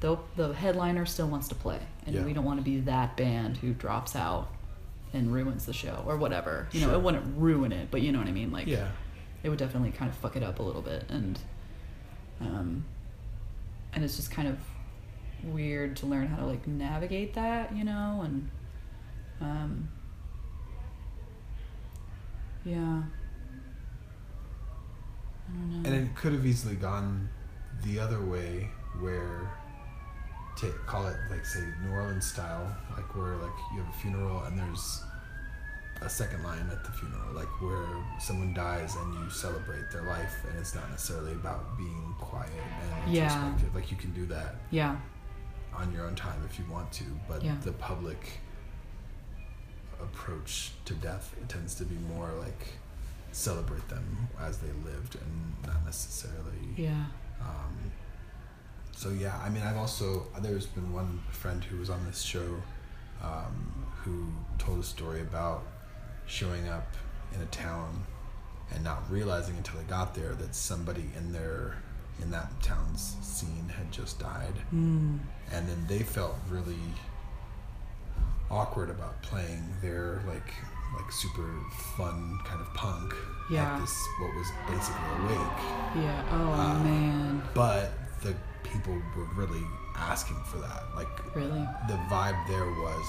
[0.00, 2.24] the the headliner still wants to play and Yeah.
[2.24, 4.48] we don't want to be that band who drops out
[5.14, 6.68] and ruins the show or whatever.
[6.72, 6.94] You know Sure.
[6.96, 8.50] it wouldn't ruin it but you know what i mean?
[8.50, 8.88] Like yeah.
[9.42, 11.04] it would definitely kind of fuck it up a little bit.
[11.08, 11.38] And
[12.40, 12.84] um
[13.92, 14.58] and it's just kind of
[15.44, 18.22] weird to learn how to like navigate that you know?
[18.24, 18.50] And
[19.40, 19.88] um
[22.64, 23.02] yeah.
[25.48, 25.90] I don't know.
[25.90, 27.28] and it could have easily gone
[27.84, 28.70] the other way
[29.00, 29.50] where
[30.62, 34.44] take call it like say New Orleans style like where like you have a funeral
[34.44, 35.02] and there's
[36.00, 37.86] a second line at the funeral like where
[38.20, 42.50] someone dies and you celebrate their life and it's not necessarily about being quiet
[43.04, 43.24] and Yeah.
[43.24, 44.96] introspective like you can do that yeah
[45.74, 47.56] on your own time if you want to but Yeah.
[47.62, 48.40] the public
[50.00, 52.68] approach to death it tends to be more like
[53.32, 57.04] celebrate them as they lived and not necessarily yeah
[57.40, 57.76] um,
[59.02, 62.48] so yeah, I mean, I've also there's been one friend who was on this show
[63.22, 63.56] um,
[64.02, 65.62] who told a story about
[66.26, 66.88] showing up
[67.34, 68.04] in a town
[68.72, 71.76] and not realizing until they got there that somebody in their
[72.22, 75.18] in that town's scene had just died, mm.
[75.50, 76.76] and then they felt really
[78.50, 80.54] awkward about playing their like
[80.94, 81.50] like super
[81.96, 83.14] fun kind of punk
[83.50, 83.74] Yeah.
[83.76, 89.24] at this what was basically a wake yeah oh Uh, man but the people were
[89.34, 89.62] really
[89.96, 90.82] asking for that.
[90.94, 93.06] Like really the vibe there was,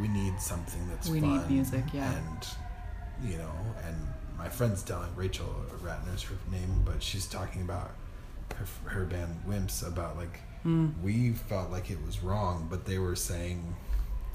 [0.00, 2.12] we need something that's We need fun music, yeah.
[2.14, 2.46] and
[3.30, 3.50] you know,
[3.84, 3.96] and
[4.36, 5.46] my friend's telling Rachel
[5.82, 7.90] Ratner's her name, but she's talking about
[8.56, 10.92] her, her band Wimps about like mm.
[11.02, 13.74] we felt like it was wrong, but they were saying.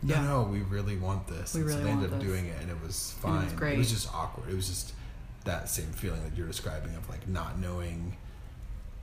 [0.06, 0.22] No, Yeah.
[0.26, 1.54] no, we really want this.
[1.54, 2.28] We and really so they ended up this.
[2.28, 3.60] doing it, and it was And it fine.
[3.60, 4.50] was It was just awkward.
[4.50, 4.92] It was just
[5.46, 8.18] that same feeling that you're describing of like not knowing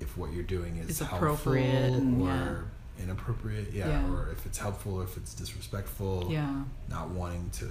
[0.01, 3.05] if what you're doing is Is helpful appropriate and- or yeah.
[3.05, 4.11] inappropriate, yeah, Yeah.
[4.13, 7.67] or if it's helpful, or if it's disrespectful, yeah not wanting to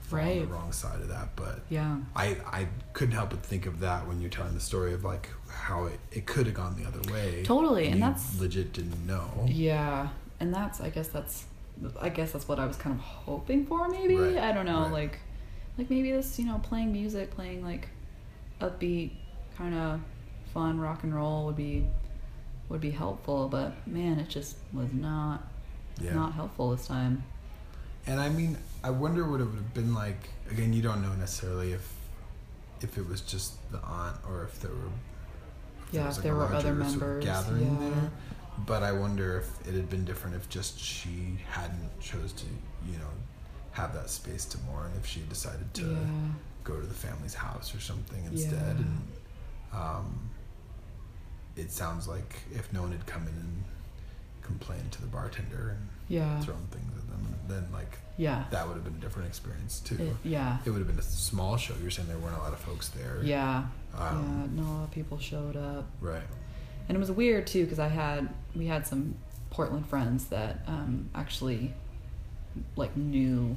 [0.00, 1.28] fall on the wrong side of that.
[1.36, 4.92] But yeah I I couldn't help but think of that when you're telling the story
[4.94, 7.42] of like how it, it could have gone the other way.
[7.44, 9.44] Totally, and you that's- legit didn't know.
[9.48, 10.08] Yeah,
[10.40, 11.44] and that's I guess that's
[12.00, 13.88] I guess that's what I was kind of hoping for.
[13.88, 14.82] Maybe Right, I don't know.
[14.82, 14.92] right.
[14.92, 15.18] Like,
[15.78, 17.88] like maybe this, you know, playing music, playing like
[18.60, 19.12] upbeat,
[19.56, 20.00] kind of
[20.52, 21.86] fun rock and roll would be
[22.68, 23.48] would be helpful.
[23.48, 25.42] But man, it just was not
[26.00, 26.14] Yeah.
[26.14, 27.24] not helpful this time.
[28.06, 30.30] And I mean, I wonder what it would have been like.
[30.50, 31.92] Again, you don't know necessarily if
[32.80, 34.90] if it was just the aunt or if there were
[35.88, 37.88] if Yeah, was, if like, there were other larger sort of members, gathering yeah.
[37.90, 38.10] there.
[38.66, 42.44] But I wonder if it had been different if just she hadn't chose to,
[42.86, 43.10] you know,
[43.72, 44.90] have that space to mourn.
[44.98, 45.96] If she decided to yeah,
[46.64, 48.76] go to the family's house or something instead.
[48.76, 49.02] And
[49.72, 50.30] um,
[51.56, 53.64] it sounds like if no one had come in and
[54.42, 58.74] complained to the bartender and yeah, thrown things at them, then like yeah, that would
[58.74, 59.96] have been a different experience too.
[60.00, 61.74] it, yeah, It would have been a small show.
[61.80, 63.20] You're saying there weren't a lot of folks there.
[63.22, 63.64] yeah,
[63.96, 64.62] Um, yeah.
[64.62, 65.86] Not a lot of people showed up.
[66.00, 66.22] Right.
[66.88, 69.14] and it was weird too because I had we had some
[69.50, 71.72] Portland friends that um, actually
[72.76, 73.56] like knew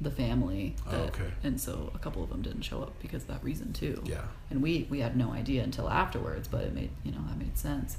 [0.00, 1.24] the family, Oh, okay.
[1.42, 4.00] and so a couple of them didn't show up because of that reason too.
[4.06, 4.22] Yeah.
[4.50, 7.58] and we we had no idea until afterwards, but it made you know that made
[7.58, 7.96] sense.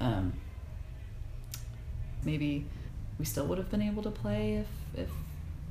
[0.00, 0.34] Um,
[2.24, 2.66] maybe
[3.18, 4.66] we still would have been able to play if
[5.00, 5.08] if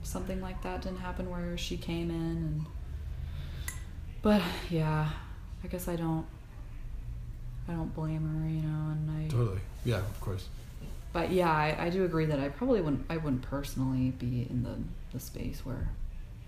[0.04, 2.66] something like that didn't happen where she came in and
[4.24, 5.10] but yeah
[5.64, 6.26] i guess i don't
[7.68, 9.60] i don't blame her you know and i Totally.
[9.86, 9.98] Yeah.
[10.00, 10.48] Of course.
[11.14, 14.64] But yeah I, I do agree that i probably wouldn't i wouldn't personally be in
[14.64, 14.78] the
[15.14, 15.90] the space where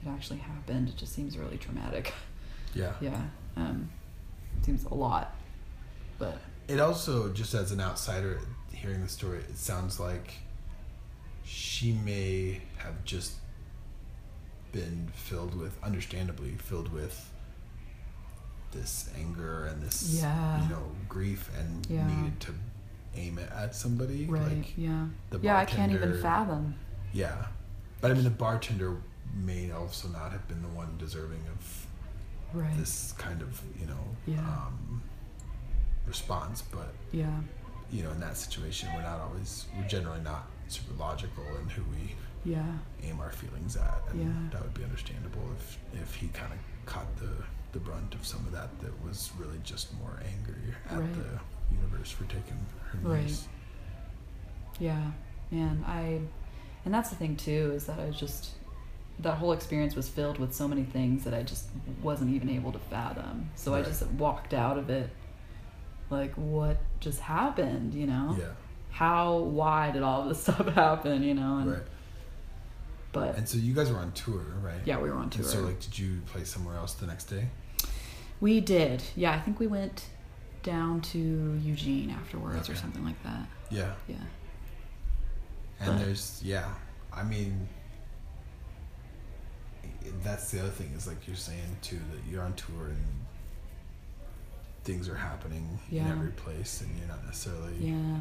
[0.05, 2.13] it actually happened it just seems really traumatic
[2.75, 2.93] Yeah.
[3.01, 3.21] yeah
[3.55, 3.89] um
[4.63, 5.35] seems a lot
[6.17, 8.39] but It also, just as an outsider
[8.71, 10.33] hearing the story, it sounds like
[11.43, 13.33] she may have just
[14.71, 17.29] been filled with, understandably, filled with
[18.71, 20.63] this anger and this, Yeah.
[20.63, 22.07] you know, grief and Yeah.
[22.07, 22.53] needed to
[23.15, 24.25] aim it at somebody.
[24.25, 26.75] right Like, yeah the yeah i can't even fathom
[27.13, 27.45] Yeah.
[28.01, 28.97] But I mean, the bartender
[29.33, 31.87] may also not have been the one deserving of
[32.53, 34.39] right this kind of, you know, Yeah.
[34.39, 35.01] um,
[36.07, 36.61] response.
[36.61, 37.39] But, yeah
[37.91, 41.83] you know, in that situation, we're not always, we're generally not super logical in who
[41.91, 42.15] we
[42.51, 42.65] yeah
[43.03, 44.01] aim our feelings at.
[44.09, 44.49] And Yeah.
[44.51, 47.29] that would be understandable if, if he kind of caught the,
[47.71, 51.13] the brunt of some of that that was really just more angry at Right.
[51.13, 51.39] the
[51.81, 52.57] universe for taking
[52.91, 53.37] her Right.
[54.79, 55.11] Yeah,
[55.51, 56.19] man, I,
[56.85, 58.49] and that's the thing too is that I just
[59.19, 61.67] that whole experience was filled with so many things that I just
[62.01, 63.51] wasn't even able to fathom.
[63.55, 65.07] So I just walked out of it
[66.09, 67.93] like, what just happened?
[67.93, 68.47] You know, Yeah.
[68.89, 71.21] how, why did all this stuff happen?
[71.21, 71.81] You know, and, Right.
[73.11, 74.81] but And so you guys were on tour, right?
[74.83, 75.43] yeah, we were on And tour.
[75.45, 77.47] so, like, did you play somewhere else the next day?
[78.41, 79.31] we did, yeah.
[79.31, 80.05] I think we went
[80.63, 81.19] down to
[81.63, 83.45] Eugene afterwards or something like that.
[83.69, 83.93] Yeah.
[84.07, 84.15] Yeah,
[85.79, 86.73] And But- there's, yeah,
[87.11, 87.67] I mean,
[90.23, 92.97] that's the other thing is like you're saying too that you're on tour and
[94.83, 98.19] things are happening in every place and you're not necessarily yeah,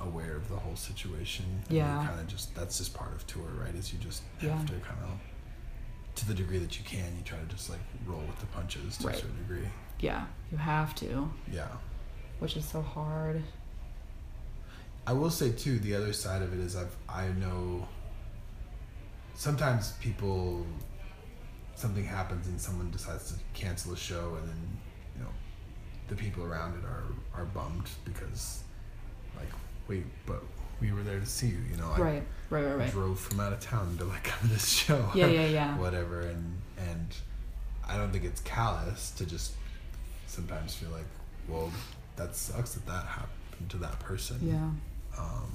[0.00, 1.44] aware of the whole situation.
[1.68, 2.06] Yeah.
[2.06, 3.74] kind of just that's just part of tour, right?
[3.74, 4.56] Is you just Yeah.
[4.56, 5.18] have to kind of,
[6.16, 8.96] to the degree that you can, you try to just like roll with the punches
[8.98, 9.16] to Right.
[9.16, 9.68] a certain degree.
[10.00, 10.26] Yeah.
[10.52, 11.68] You have to, Yeah.
[12.38, 13.42] which is so hard.
[15.06, 17.86] I will say too, the other side of it is I've I know
[19.34, 20.66] sometimes people
[21.74, 24.78] something happens and someone decides to cancel a show and then
[25.16, 25.28] you know
[26.08, 27.04] the people around it are
[27.34, 28.62] are bummed because
[29.36, 29.48] like
[29.88, 30.42] wait but
[30.80, 32.90] we were there to see you you know I right, right, right, right.
[32.90, 35.78] drove from out of town to like come to this show Yeah, yeah, yeah.
[35.78, 37.14] whatever and and
[37.86, 39.52] I don't think it's callous to just
[40.36, 41.10] sometimes feel like
[41.48, 41.70] well
[42.16, 44.70] that sucks that that happened to that person Yeah.
[45.22, 45.52] um,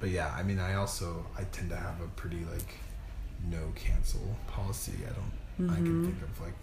[0.00, 2.70] but yeah, I mean, I also I tend to have a pretty like
[3.50, 4.92] no cancel policy.
[5.10, 5.70] I don't.
[5.74, 6.04] I can Mhm.
[6.06, 6.62] think of like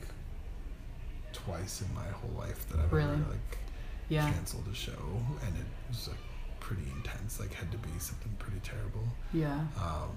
[1.34, 3.12] twice in my whole life that I've Really?
[3.14, 3.58] ever like
[4.08, 4.32] Yeah.
[4.32, 5.04] canceled a show,
[5.46, 6.24] and it was like
[6.62, 7.40] pretty intense.
[7.42, 9.06] Like had to be something pretty terrible.
[9.34, 9.60] Yeah.
[9.82, 10.16] Um,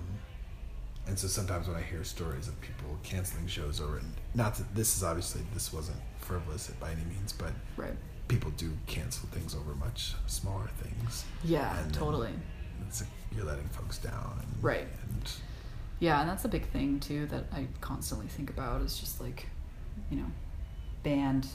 [1.08, 4.00] and so sometimes when I hear stories of people canceling shows or
[4.34, 7.96] not that this is obviously this wasn't frivolous by any means, but Right.
[8.28, 11.24] people do cancel things over much smaller things.
[11.42, 12.32] Yeah, And totally.
[12.86, 14.38] It's like you're letting folks down.
[14.42, 14.86] And, Right.
[15.10, 15.30] And
[16.00, 19.48] Yeah, and that's a big thing too that I constantly think about is just like,
[20.10, 20.26] you know,
[21.02, 21.46] band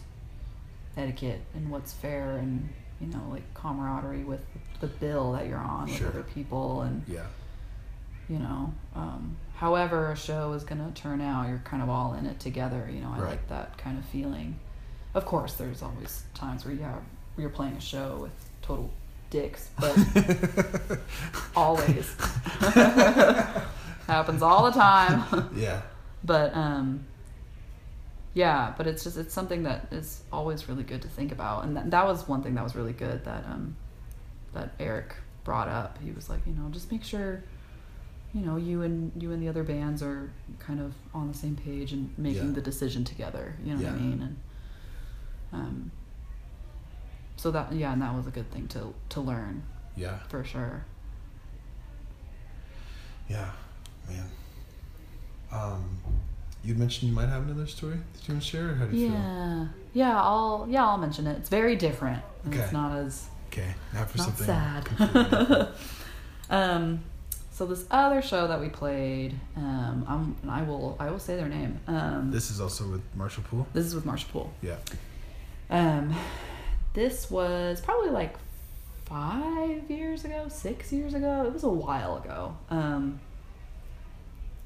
[0.98, 4.44] etiquette and what's fair and, you know, like camaraderie with
[4.82, 6.08] the bill that you're on Sure.
[6.08, 7.26] with other people and, yeah,
[8.30, 12.14] you know, um, however a show is going to turn out, you're kind of all
[12.14, 12.90] in it together.
[12.92, 13.30] You know, I Right.
[13.32, 14.60] like that kind of feeling.
[15.14, 17.02] Of course, there's always times where you have,
[17.38, 18.32] you're playing a show with
[18.62, 18.90] total
[19.30, 19.96] dicks, but
[21.56, 22.16] always
[24.08, 25.50] happens all the time.
[25.56, 25.82] yeah.
[26.24, 27.06] but um,
[28.34, 31.78] yeah, but it's just it's something that is always really good to think about, and
[31.78, 33.76] that, that was one thing that was really good that um,
[34.54, 36.00] that Eric brought up.
[36.04, 37.44] He was like, you know, just make sure.
[38.34, 41.56] You know, you and you and the other bands are kind of on the same
[41.56, 42.54] page and making Yeah.
[42.56, 43.56] the decision together.
[43.63, 44.22] You know what I mean?
[44.22, 44.38] And
[45.52, 45.91] um,
[47.38, 49.63] so that yeah, and that was a good thing to to learn
[49.96, 50.17] Yeah.
[50.30, 50.86] for sure.
[53.30, 53.50] Yeah.
[54.10, 54.26] Man.
[55.52, 55.98] Um,
[56.63, 58.69] you mentioned you might have another story that you want to share.
[58.72, 59.15] Or how do you feel?
[59.19, 61.38] Yeah, yeah, I'll yeah I'll mention it.
[61.38, 62.22] It's very different.
[62.48, 62.60] Okay.
[62.60, 63.76] It's not as Okay.
[63.93, 65.67] Now for not something sad.
[66.50, 67.04] um,
[67.54, 71.36] so this other show that we played, um, I'm, and I will I will say
[71.36, 71.80] their name.
[71.88, 73.68] Um, this, is also with Marshall Poole.
[73.74, 74.54] This is with Marshall Poole.
[74.63, 74.78] Yeah.
[75.70, 76.16] Um,
[76.94, 78.36] this was probably like
[79.06, 81.46] five years ago, six years ago.
[81.46, 82.58] It was a while ago.
[82.72, 83.20] Um,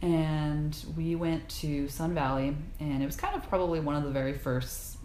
[0.02, 4.12] and we went to Sun Valley, and it was kind of probably one of the
[4.12, 4.97] very first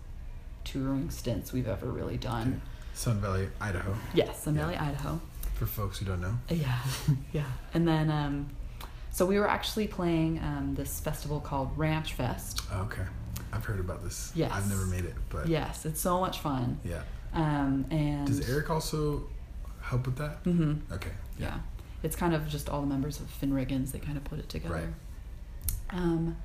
[0.64, 2.62] touring stints we've ever really done.
[2.95, 3.97] Sun Valley, Idaho.
[4.14, 4.61] Yes, Sun Yeah.
[4.61, 5.21] Valley, Idaho.
[5.55, 6.35] For folks who don't know.
[6.51, 6.79] Yeah,
[7.33, 7.45] yeah.
[7.75, 8.49] And then, um,
[9.11, 12.62] so we were actually playing um, this festival called Ranch Fest.
[12.73, 13.03] Okay.
[13.53, 14.33] I've heard about this.
[14.35, 14.51] Yes.
[14.53, 16.81] I've never made it, but Yes, it's so much fun.
[16.85, 17.03] yeah.
[17.35, 19.25] Um, and Does Eric also
[19.81, 20.43] help with that?
[20.45, 20.93] Mm hmm.
[20.95, 21.11] Okay.
[21.38, 21.59] Yeah,
[22.03, 23.93] it's kind of just all the members of Finn Riggins.
[23.93, 24.75] They kind of put it together.
[24.75, 24.88] Right.
[25.91, 26.37] Um,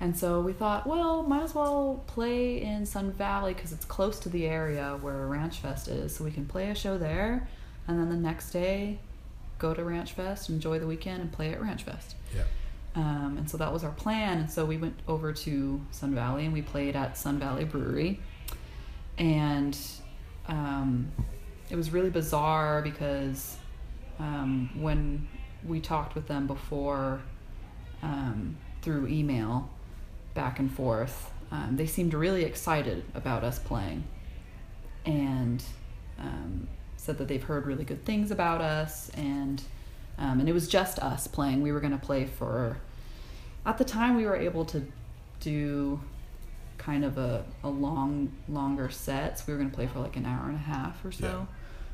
[0.00, 4.18] and so we thought, well, might as well play in Sun Valley because it's close
[4.20, 7.48] to the area where Ranch Fest is, so we can play a show there,
[7.88, 8.98] and then the next day,
[9.58, 12.16] go to Ranch Fest, enjoy the weekend, and play at Ranch Fest.
[12.34, 12.42] Yeah.
[12.94, 14.38] Um, and so that was our plan.
[14.38, 18.20] And so we went over to Sun Valley and we played at Sun Valley Brewery.
[19.18, 19.78] And
[20.48, 21.12] um,
[21.70, 23.56] it was really bizarre because
[24.18, 25.28] um, when
[25.66, 27.20] we talked with them before
[28.02, 29.68] um, through email,
[30.34, 34.04] back and forth, um, they seemed really excited about us playing.
[35.04, 35.62] And
[36.18, 36.66] um,
[37.06, 39.62] said that they've heard really good things about us and
[40.18, 42.78] um, and it was just us playing we were going to play for
[43.64, 44.84] at the time we were able to
[45.40, 46.00] do
[46.78, 50.26] kind of a, a long longer sets we were going to play for like an
[50.26, 51.44] hour and a half or so Yeah.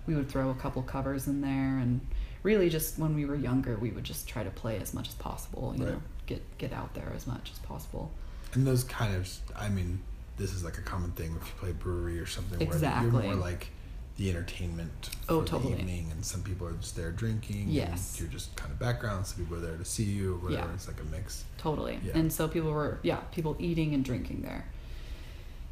[0.07, 2.01] we would throw a couple covers in there and
[2.42, 5.14] really just when we were younger we would just try to play as much as
[5.14, 5.92] possible you Right.
[5.94, 8.11] know get get out there as much as possible
[8.55, 10.01] And those kind of, I mean,
[10.37, 13.11] this is like a common thing if you play brewery or something where Exactly.
[13.27, 13.68] you're more like
[14.16, 17.66] the entertainment oh, for Oh, the evening, and some people are just there drinking.
[17.68, 18.12] Yes.
[18.12, 19.27] And you're just kind of background.
[19.27, 20.68] Some people are there to see you or whatever.
[20.68, 20.75] Yeah.
[20.75, 21.44] It's like a mix.
[21.59, 21.98] Totally.
[22.05, 22.18] Yeah.
[22.18, 24.66] And so people were, yeah, people eating and drinking there.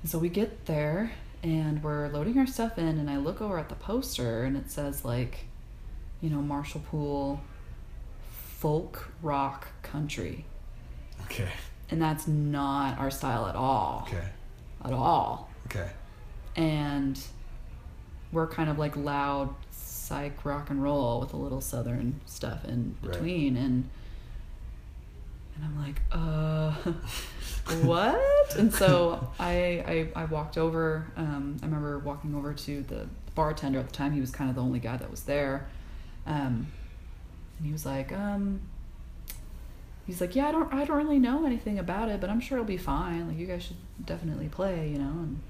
[0.03, 3.59] And so we get there and we're loading our stuff in, and I look over
[3.59, 5.46] at the poster and it says, like,
[6.20, 7.40] you know, Marshall Poole
[8.29, 10.44] folk rock country.
[11.24, 11.48] Okay.
[11.90, 14.07] And that's not our style at all.
[14.09, 14.24] Okay.
[14.85, 15.50] At all.
[15.66, 15.90] Okay.
[16.57, 17.18] And
[18.32, 22.96] we're kind of like loud psych rock and roll with a little southern stuff in
[23.02, 23.12] Right.
[23.12, 23.88] between and
[25.56, 26.72] and I'm like, uh
[27.84, 28.56] what?
[28.58, 33.78] and so I, I I walked over, um, I remember walking over to the bartender
[33.78, 35.66] at the time, he was kind of the only guy that was there.
[36.26, 36.66] Um
[37.58, 38.60] and he was like, um
[40.06, 42.58] he's like, Yeah, I don't I don't really know anything about it, but I'm sure
[42.58, 43.28] it'll be fine.
[43.28, 45.40] Like you guys should definitely play, you know, and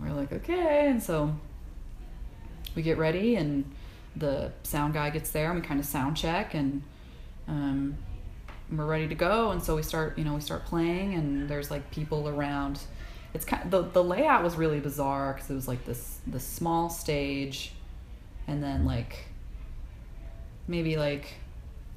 [0.00, 0.88] we're like, okay.
[0.88, 1.34] And so
[2.74, 3.64] we get ready, and
[4.16, 6.82] the sound guy gets there, and we kind of sound check, and
[7.48, 7.96] um,
[8.70, 9.50] we're ready to go.
[9.50, 12.80] And so we start, you know, we start playing, and there's like people around.
[13.34, 16.90] It's kind the the layout was really bizarre because it was like this this small
[16.90, 17.72] stage,
[18.48, 19.26] and then like
[20.66, 21.34] maybe like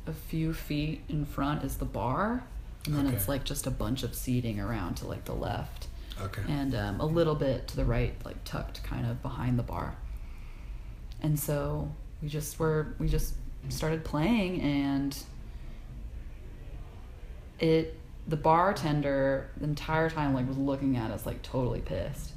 [0.08, 2.44] a few feet in front is the bar,
[2.86, 3.16] and then Okay.
[3.16, 5.88] it's like just a bunch of seating around to like the left
[6.22, 6.42] Okay.
[6.48, 9.96] and um, a little bit to the right, like tucked kind of behind the bar.
[11.24, 11.90] And so
[12.22, 13.36] we just were we just
[13.70, 15.18] started playing, and
[17.60, 17.98] it
[18.28, 22.32] the bartender the entire time like was looking at us like totally pissed.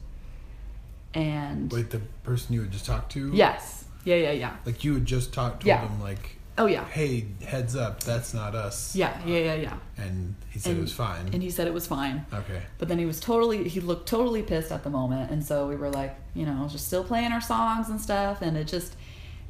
[1.14, 3.30] And Wait, the person you had just talked to?
[3.32, 4.56] yes, yeah, yeah, yeah.
[4.64, 5.88] Like you had just talked, told Yeah.
[5.88, 8.96] him like, Oh yeah, hey, heads up, that's not us.
[8.96, 9.76] yeah, yeah, yeah, yeah.
[9.98, 11.28] And he said it was fine.
[11.32, 12.24] And he said it was fine.
[12.32, 12.62] okay.
[12.78, 15.30] But then he was totally, he looked totally pissed at the moment.
[15.30, 18.40] And so we were like, you know, just still playing our songs and stuff.
[18.40, 18.96] And it just,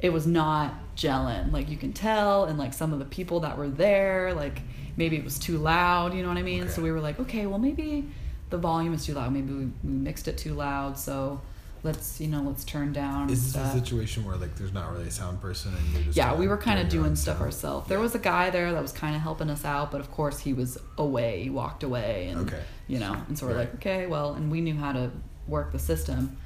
[0.01, 1.53] it was not gelling.
[1.53, 2.43] Like you can tell.
[2.45, 4.61] And like some of the people that were there, like
[4.97, 6.63] maybe it was too loud, you know what I mean?
[6.63, 6.71] Okay.
[6.71, 8.09] So we were like, okay, well, maybe
[8.49, 9.31] the volume is too loud.
[9.31, 10.97] Maybe we, we mixed it too loud.
[10.97, 11.39] So
[11.83, 15.07] let's you know let's turn down Is this a situation where like there's not really
[15.07, 17.97] a sound person and you're just yeah we were kind of doing stuff ourselves there
[17.97, 18.03] Yeah.
[18.03, 20.53] was a guy there that was kind of helping us out but of course he
[20.53, 22.61] was away he walked away and Okay.
[22.87, 23.59] you know and so we're Right.
[23.61, 25.11] like okay well and we knew how to
[25.47, 26.37] work the system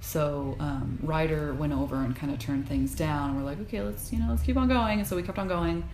[0.00, 4.12] so um, Ryder went over and kind of turned things down we're like okay let's
[4.12, 5.84] you know let's keep on going and so we kept on going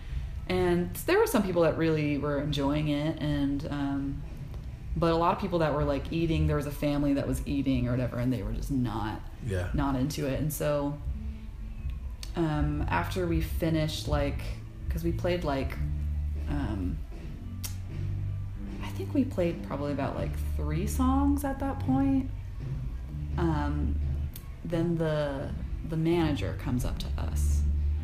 [0.49, 4.21] and there were some people that really were enjoying it and um,
[4.95, 7.41] but a lot of people that were like eating there was a family that was
[7.47, 9.69] eating or whatever and they were just not Yeah.
[9.73, 10.39] not into it.
[10.39, 10.97] And so
[12.35, 14.41] um, after we finished, like,
[14.87, 15.73] because we played like,
[16.49, 16.97] um,
[18.83, 22.29] I think we played probably about like three songs at that point.
[23.37, 23.99] Um,
[24.65, 25.49] then the
[25.89, 27.61] the manager comes up to us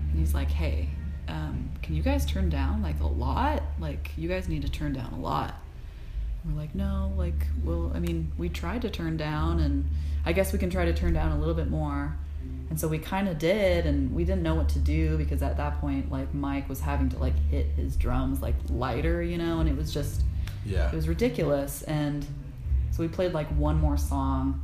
[0.10, 0.90] and he's like, "Hey,
[1.28, 3.62] um, can you guys turn down like a lot?
[3.80, 5.56] Like, you guys need to turn down a lot."
[6.48, 9.86] And we're like, no, like, well, I mean, we tried to turn down, and
[10.26, 12.16] I guess we can try to turn down a little bit more.
[12.70, 15.58] And so we kind of did, and we didn't know what to do because at
[15.58, 19.60] that point, like, Mike was having to like hit his drums like lighter, you know,
[19.60, 20.24] and it was just,
[20.66, 20.88] Yeah.
[20.90, 21.82] it was ridiculous.
[21.84, 22.26] And
[22.92, 24.62] so we played like one more song,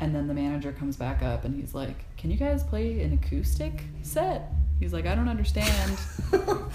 [0.00, 3.12] and then the manager comes back up and he's like, "Can you guys play an
[3.12, 4.50] acoustic set?"
[4.80, 5.98] He's like, "I don't understand."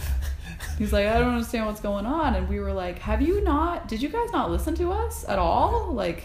[0.77, 2.35] He's like, I don't understand what's going on.
[2.35, 5.39] And we were like, Have you not, did you guys not listen to us at
[5.39, 5.93] all?
[5.93, 6.23] Like,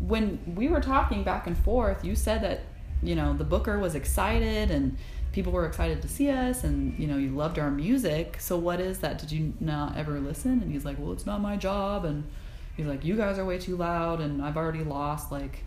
[0.00, 2.60] when we were talking back and forth, you said that,
[3.02, 4.96] you know, the booker was excited and
[5.32, 8.36] people were excited to see us and, you know, you loved our music.
[8.40, 9.18] So what is that?
[9.18, 10.62] Did you not ever listen?
[10.62, 12.04] And he's like, Well, it's not my job.
[12.06, 12.24] And
[12.76, 14.20] he's like, You guys are way too loud.
[14.20, 15.62] And I've already lost, like,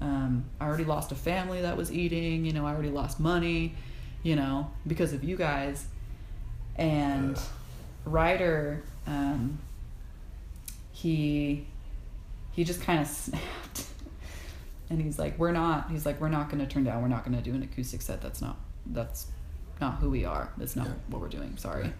[0.00, 3.76] um, I already lost a family that was eating, you know, I already lost money,
[4.22, 5.86] you know, because of you guys
[6.76, 7.42] and Ugh.
[8.04, 9.58] Ryder, um,
[10.92, 11.66] he
[12.52, 13.86] he just kind of snapped,
[14.90, 17.02] and he's like, "We're not." He's like, "We're not going to turn down.
[17.02, 18.20] We're not going to do an acoustic set.
[18.20, 18.56] That's not
[18.86, 19.26] that's
[19.80, 20.52] not who we are.
[20.56, 20.92] That's not Yeah.
[21.08, 21.56] what we're doing.
[21.56, 21.94] Sorry." Right.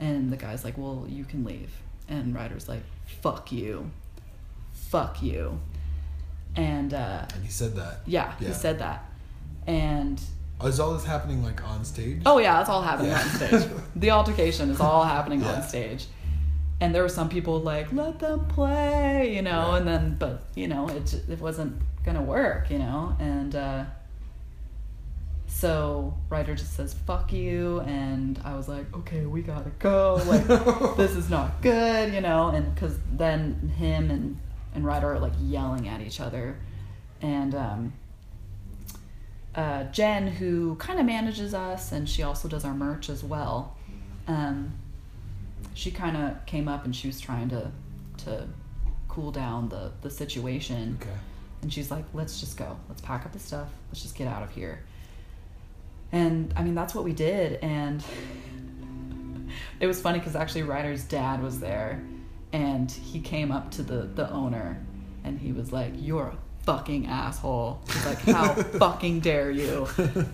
[0.00, 1.70] And the guy's like, "Well, you can leave."
[2.08, 2.82] And Ryder's like,
[3.22, 3.90] "Fuck you,
[4.72, 5.60] fuck you,"
[6.56, 8.00] and uh, And he said that.
[8.06, 9.08] yeah, he said that,
[9.66, 10.20] and
[10.62, 12.22] Is all this happening like on stage?
[12.26, 13.20] Oh yeah, it's all happening Yeah.
[13.22, 13.70] on stage.
[13.96, 15.54] The altercation is all happening Yeah.
[15.56, 16.06] on stage.
[16.80, 19.78] And there were some people like, let them play, you know, Right.
[19.78, 23.84] and then, but, you know, it, it wasn't going to work, you know, and, uh,
[25.46, 27.80] so Ryder just says, fuck you.
[27.80, 30.20] And I was like, okay, we gotta go.
[30.26, 30.46] Like,
[30.96, 34.38] this is not good, you know, and cause then him and,
[34.74, 36.56] and Ryder are like yelling at each other.
[37.22, 37.92] And, um,
[39.54, 43.76] uh, Jen, who kind of manages us, and she also does our merch as well.
[44.26, 44.72] Um,
[45.74, 47.70] she kind of came up and she was trying to
[48.18, 48.46] to
[49.08, 51.10] cool down the the situation, Okay.
[51.62, 52.76] and she's like, "Let's just go.
[52.88, 53.68] Let's pack up the stuff.
[53.90, 54.80] Let's just get out of here."
[56.12, 58.02] And I mean, that's what we did, and
[59.80, 62.02] it was funny because actually Ryder's dad was there,
[62.52, 64.80] and he came up to the the owner,
[65.24, 69.86] and he was like, "You're a fucking asshole." He's like, "How fucking dare you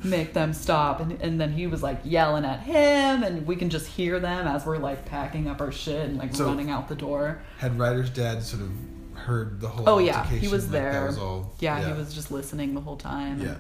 [0.05, 3.71] make them stop?" And and then he was like yelling at him, and we can
[3.71, 6.89] just hear them as we're like packing up our shit and like So- running out
[6.89, 7.43] the door.
[7.59, 8.71] Had Ryder's dad sort of
[9.15, 11.07] heard the whole Oh yeah, he was like, there.
[11.07, 13.41] Was all, yeah, he was just listening the whole time.
[13.43, 13.57] Yeah.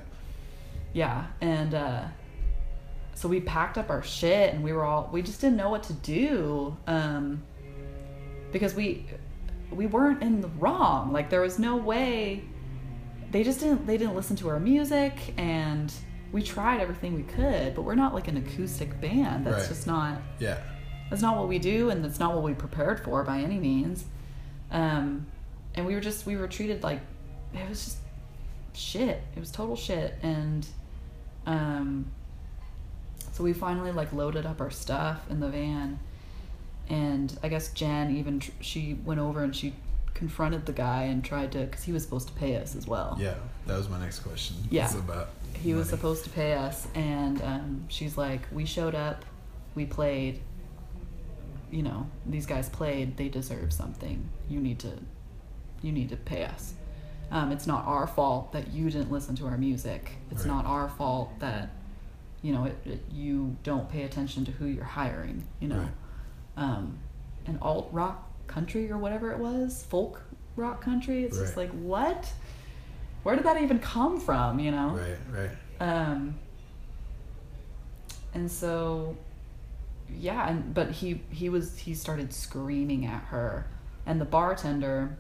[0.92, 2.02] Yeah, and uh,
[3.14, 5.82] so we packed up our shit, and we were all we just didn't know what
[5.84, 7.42] to do um,
[8.52, 9.06] because we
[9.70, 11.12] we weren't in the wrong.
[11.12, 12.42] Like there was no way
[13.30, 15.92] they just didn't they didn't listen to our music, and
[16.32, 19.46] we tried everything we could, but we're not like an acoustic band.
[19.46, 19.68] That's Right.
[19.68, 20.58] just not Yeah.
[21.10, 24.04] that's not what we do, and that's not what we prepared for by any means.
[24.70, 25.26] Um,
[25.74, 27.00] and we were just we were treated like
[27.54, 27.98] it was just
[28.72, 29.22] shit.
[29.36, 30.66] It was total shit, and
[31.46, 32.06] um,
[33.32, 35.98] so we finally like loaded up our stuff in the van,
[36.88, 39.74] and I guess Jen even she went over and she
[40.14, 43.16] confronted the guy and tried to because he was supposed to pay us as well.
[43.20, 43.34] Yeah.
[43.66, 44.56] That was my next question.
[44.70, 44.84] Yeah.
[44.86, 49.24] It's about He was supposed to pay us, and um, she's like, "We showed up,
[49.74, 50.40] we played.
[51.70, 53.16] You know, these guys played.
[53.16, 54.28] They deserve something.
[54.48, 54.92] You need to,
[55.82, 56.74] you need to pay us.
[57.30, 60.16] Um, it's not our fault that you didn't listen to our music.
[60.32, 60.48] It's Right.
[60.52, 61.70] not our fault that,
[62.42, 65.46] you know, it, it, you don't pay attention to who you're hiring.
[65.60, 65.90] You know, Right.
[66.64, 66.98] um,
[67.46, 70.22] an alt rock country or whatever it was, folk
[70.56, 71.24] rock country.
[71.24, 72.30] It's just like what?
[73.22, 74.58] Where did that even come from?
[74.58, 74.88] You know.
[74.98, 75.16] Right.
[75.30, 75.50] Right.
[75.88, 76.34] Um,
[78.34, 79.16] and so,
[80.18, 83.66] yeah, and but he he was he started screaming at her,
[84.06, 85.16] and the bartender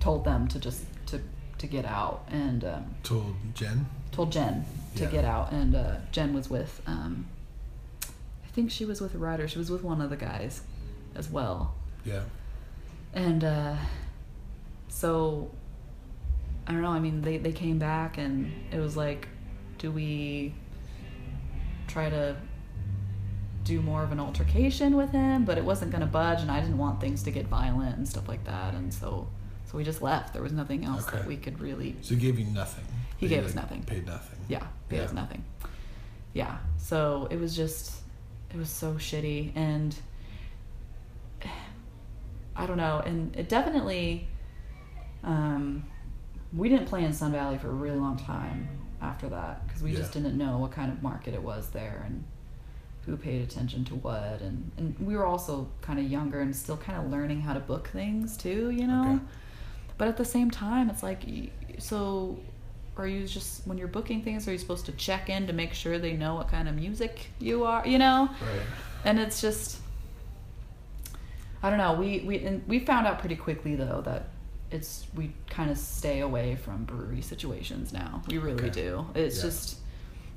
[0.00, 1.20] told them to just to
[1.58, 3.86] to get out and um, Told Jen.
[4.12, 4.64] told Jen
[4.96, 5.10] to Yeah.
[5.10, 7.26] get out, and uh, Jen was with, um,
[8.04, 9.48] I think she was with a Ryder.
[9.48, 10.62] She was with one of the guys
[11.18, 12.22] as well, Yeah.
[13.12, 13.76] and uh,
[14.88, 15.50] so
[16.66, 16.90] I don't know.
[16.90, 19.28] I mean, they they came back, and it was like,
[19.78, 20.54] do we
[21.86, 22.36] try to
[23.64, 25.44] do more of an altercation with him?
[25.44, 28.06] But it wasn't going to budge, and I didn't want things to get violent and
[28.08, 29.28] stuff like that, and so
[29.66, 30.32] so we just left.
[30.32, 32.84] There was nothing else that we could really So he gave you nothing.
[33.18, 33.82] He They, gave us nothing.
[33.82, 34.38] Paid nothing.
[34.48, 34.60] yeah,
[34.90, 35.12] was Yeah.
[35.12, 35.44] nothing.
[36.32, 37.92] Yeah, so it was just,
[38.54, 39.94] it was so shitty, and
[42.58, 44.28] I don't know, and it definitely,
[45.22, 45.84] um,
[46.52, 48.68] we didn't play in Sun Valley for a really long time
[49.00, 52.24] after that because we just didn't know what kind of market it was there and
[53.06, 56.76] who paid attention to what, and and we were also kind of younger and still
[56.76, 59.14] kind of learning how to book things too, you know.
[59.14, 59.24] Okay.
[59.96, 61.22] But at the same time, it's like,
[61.78, 62.38] so
[62.96, 65.72] are you just when you're booking things, are you supposed to check in to make
[65.72, 68.28] sure they know what kind of music you are, you know?
[68.40, 68.66] Right.
[69.04, 69.78] And it's just,
[71.62, 71.94] I don't know.
[71.94, 74.28] We we and we found out pretty quickly though that
[74.70, 78.22] it's we kind of stay away from brewery situations now.
[78.28, 78.70] We really Okay.
[78.70, 79.06] do.
[79.14, 79.42] It's Yeah.
[79.44, 79.78] just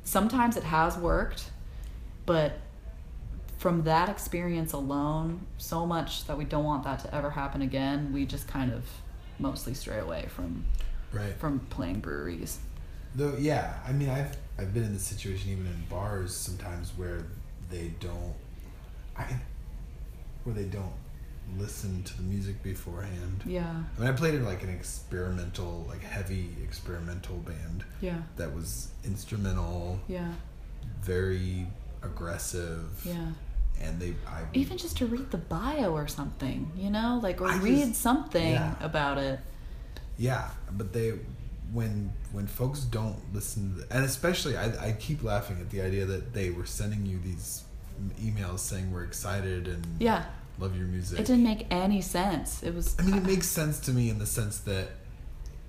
[0.04, 1.52] sometimes it has worked,
[2.26, 2.54] but
[3.58, 8.12] from that experience alone, so much that we don't want that to ever happen again.
[8.12, 8.84] We just kind of
[9.38, 10.66] mostly stray away from
[11.12, 11.34] Right.
[11.38, 12.60] from playing breweries.
[13.14, 17.26] Though, yeah, I mean, I've I've been in this situation even in bars sometimes where
[17.70, 18.34] they don't,
[19.18, 19.40] I,
[20.44, 20.94] where they don't
[21.58, 23.44] listen to the music beforehand.
[23.46, 23.84] Yeah.
[23.98, 28.22] I mean, I played in like an experimental, like heavy experimental band Yeah.
[28.38, 30.32] that was instrumental, Yeah.
[31.02, 31.68] very
[32.02, 33.32] aggressive, Yeah.
[33.80, 37.48] and they I Even just to read the bio or something, you know, like or
[37.48, 38.76] I read just- something yeah.
[38.80, 39.40] about it.
[40.18, 41.14] Yeah, but they
[41.74, 45.82] when when folks don't listen, to the, and especially I, I keep laughing at the
[45.82, 47.64] idea that they were sending you these
[48.20, 50.26] emails saying we're excited and Yeah.
[50.62, 51.20] Love your music.
[51.20, 52.62] It didn't make any sense.
[52.64, 54.90] It was I mean, it makes sense to me in the sense that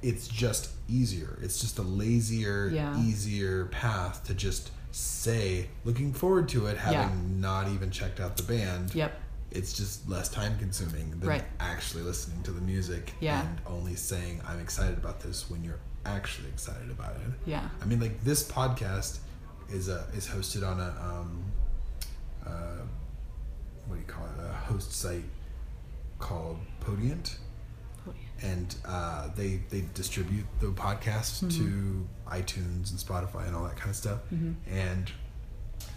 [0.03, 1.39] it's just easier.
[1.43, 3.01] It's just a lazier, Yeah.
[3.03, 7.39] easier path to just say, looking forward to it, having Yeah.
[7.41, 8.95] not even checked out the band.
[8.95, 9.19] Yep.
[9.51, 11.45] It's just less time consuming than Right.
[11.61, 13.43] actually listening to the music Yeah.
[13.47, 17.33] and only saying, I'm excited about this when you're actually excited about it.
[17.47, 17.69] Yeah.
[17.81, 19.19] I mean, like this podcast
[19.71, 21.45] is a is hosted on a um,
[22.45, 22.83] uh,
[23.87, 24.45] what do you call it?
[24.51, 25.25] A host site
[26.19, 27.37] called Podiant,
[28.43, 31.57] and uh, they they distribute the podcast Mhm.
[31.59, 34.21] to iTunes and Spotify and all that kind of stuff.
[34.33, 34.55] Mhm.
[34.69, 35.11] And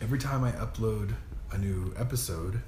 [0.02, 1.16] every time I upload
[1.52, 2.62] a new episode,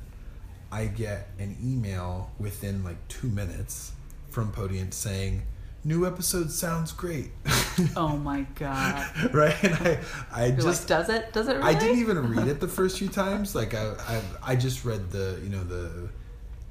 [0.72, 3.93] I get an email within like two minutes
[4.30, 5.43] from Podiant saying,
[5.88, 7.31] "New episode sounds great."
[7.95, 9.05] Oh my god.
[9.33, 9.63] right?
[9.63, 9.99] And I,
[10.31, 11.31] I You're just, like, does it?
[11.31, 11.75] Does it really?
[11.75, 13.53] I didn't even read it the first few times.
[13.53, 14.21] Like I, I,
[14.51, 16.09] I just read the, you know, the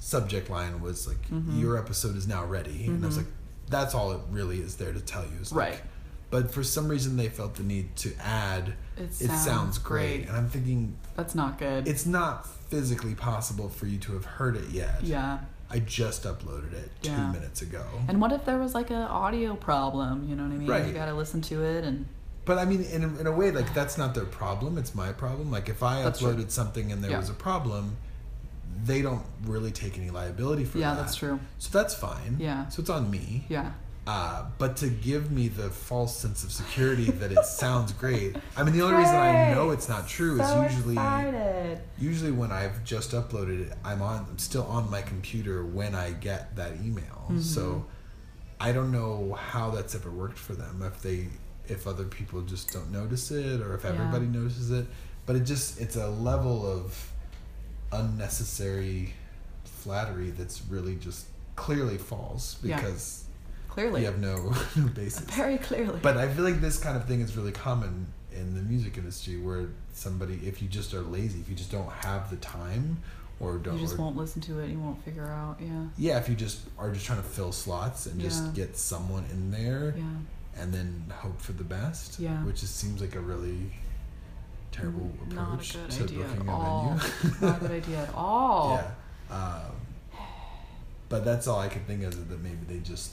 [0.00, 1.60] subject line was like, Mhm.
[1.60, 3.18] "Your episode is now ready," and I was Mhm.
[3.18, 3.32] like,
[3.70, 5.82] "That's all it really is there to tell you." Is like, Right.
[6.28, 8.74] But for some reason, they felt the need to add.
[8.96, 10.16] It It sounds, sounds great.
[10.22, 10.28] great.
[10.28, 11.86] and I'm thinking That's not good.
[11.86, 15.04] it's not physically possible for you to have heard it yet.
[15.04, 15.38] yeah.
[15.76, 17.30] I just uploaded it two Yeah.
[17.32, 17.84] minutes ago.
[18.08, 20.26] And what if there was like an audio problem?
[20.26, 20.68] You know what I mean?
[20.68, 20.86] Right.
[20.86, 22.06] You got to listen to it and
[22.46, 24.78] But I mean, in a, in a way, like that's not their problem.
[24.78, 25.50] It's my problem.
[25.50, 26.32] Like if I That's true.
[26.32, 27.18] uploaded something and there Yeah.
[27.18, 27.96] was a problem,
[28.84, 30.96] they don't really take any liability for yeah, that.
[30.96, 31.40] Yeah, that's true.
[31.58, 32.36] So that's fine.
[32.38, 32.68] Yeah.
[32.68, 33.44] So it's on me.
[33.50, 33.72] Yeah.
[34.06, 38.36] Uh, but to give me the false sense of security that it sounds great.
[38.56, 41.80] I mean, the only reason I know it's not true is usually excited.
[41.98, 46.12] usually when I've just uploaded it, I'm on I'm still on my computer when I
[46.12, 47.26] get that email.
[47.30, 47.42] Mhm.
[47.42, 47.84] So
[48.60, 50.82] I don't know how that's ever worked for them.
[50.82, 51.28] If they
[51.66, 53.90] if other people just don't notice it or if Yeah.
[53.90, 54.86] everybody notices it.
[55.26, 57.10] But it just it's a level of
[57.90, 59.14] unnecessary
[59.64, 61.26] flattery that's really just
[61.56, 62.76] clearly false Yeah.
[63.76, 64.00] Clearly.
[64.00, 65.20] you have no, no basis.
[65.20, 66.00] Very clearly.
[66.02, 69.38] But I feel like this kind of thing is really common in the music industry
[69.38, 72.98] where somebody, if you just are lazy, if you just don't have the time
[73.38, 74.70] or don't, you just or- won't listen to it.
[74.70, 75.58] You won't figure out.
[75.60, 75.84] Yeah.
[75.98, 78.50] yeah, if you just are just trying to fill slots and just Yeah.
[78.52, 80.62] get someone in there Yeah.
[80.62, 82.42] and then hope for the best, Yeah.
[82.44, 83.72] which just seems like a really
[84.72, 86.94] terrible approach Not a good to idea booking at a all.
[87.22, 87.36] venue.
[87.40, 88.74] Not a good idea at all.
[89.30, 89.36] Yeah.
[89.36, 89.72] Um,
[91.08, 93.12] but that's all I could think of is that maybe they just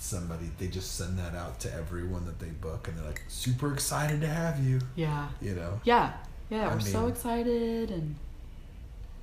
[0.00, 3.72] somebody they just send that out to everyone that they book and they're like super
[3.72, 4.80] excited to have you.
[4.96, 5.28] Yeah.
[5.40, 5.80] You know.
[5.84, 6.12] Yeah.
[6.48, 6.68] Yeah.
[6.68, 8.16] I we're so excited and.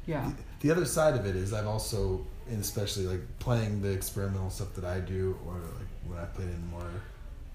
[0.05, 0.31] Yeah.
[0.61, 4.49] The, the other side of it is I've also and especially like playing the experimental
[4.49, 6.89] stuff that I do, or like when I played in more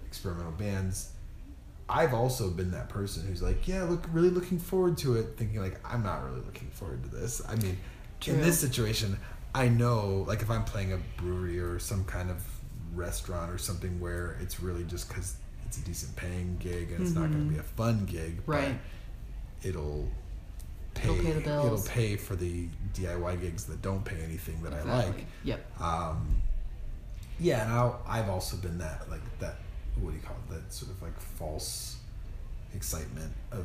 [0.07, 1.13] experimental bands,
[1.89, 5.61] I've also been that person who's like, yeah, look, really looking forward to it, thinking
[5.61, 7.43] like, I'm not really looking forward to this.
[7.49, 7.79] I mean,
[8.21, 8.35] True.
[8.35, 9.19] in this situation,
[9.55, 12.43] I know, like, if I'm playing a brewery or some kind of
[12.95, 15.35] restaurant or something where it's really just because
[15.67, 18.53] it's a decent paying gig and it's not going to be a fun gig, but
[18.53, 18.79] Right.
[19.63, 20.09] it'll
[20.95, 21.85] pay, It'll pay the bills.
[21.87, 25.25] it'll pay for the DIY gigs that don't pay anything that I like.
[25.45, 25.81] Yep.
[25.81, 26.43] Um,
[27.41, 29.57] yeah, and I'll, I've also been that like that.
[30.01, 30.53] What do you call it?
[30.55, 31.97] That sort of like false
[32.75, 33.65] excitement of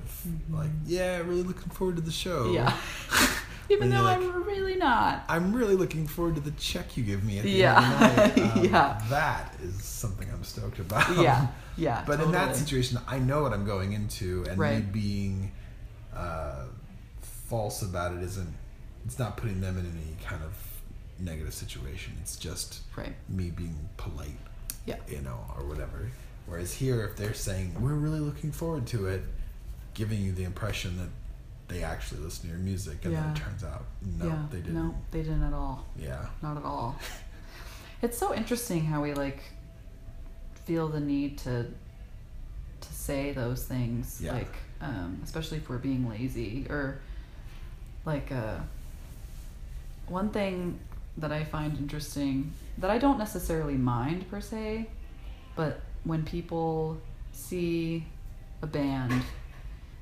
[0.52, 2.46] like, yeah, really looking forward to the show.
[2.46, 2.54] Mm-hmm.
[2.54, 2.78] Yeah.
[3.70, 5.24] Even though you're I'm really not.
[5.28, 8.10] I'm really looking forward to the check you give me at the Yeah.
[8.10, 8.56] end of the night.
[8.58, 9.02] Um, Yeah.
[9.10, 11.18] That is something I'm stoked about.
[11.18, 11.48] Yeah.
[11.76, 12.04] Yeah.
[12.08, 15.52] But in that situation, I know what I'm going into, and me being
[16.16, 16.66] uh,
[17.22, 18.54] false about it isn't.
[19.06, 20.54] It's not putting them in any kind of
[21.20, 22.14] negative situation.
[22.22, 23.16] It's just Right.
[23.30, 24.38] me being polite,
[24.86, 24.96] Yeah.
[25.08, 26.10] you know, or whatever.
[26.46, 29.24] Whereas here, if they're saying we're really looking forward to it,
[29.94, 31.10] giving you the impression that
[31.68, 33.86] they actually listen to your music, and then it turns out
[34.18, 34.46] no, yeah.
[34.52, 34.74] they didn't.
[34.76, 35.86] No, they didn't at all.
[35.98, 36.26] Yeah.
[36.42, 36.98] Not at all.
[38.02, 39.42] it's so interesting how we like
[40.66, 41.66] feel the need to
[42.80, 44.34] to say those things Yeah.
[44.34, 47.00] like um, especially if we're being lazy or
[48.06, 48.58] like uh,
[50.08, 50.80] one thing
[51.18, 54.88] that I find interesting that I don't necessarily mind per se,
[55.56, 56.98] but when people
[57.34, 58.06] see
[58.62, 59.14] a band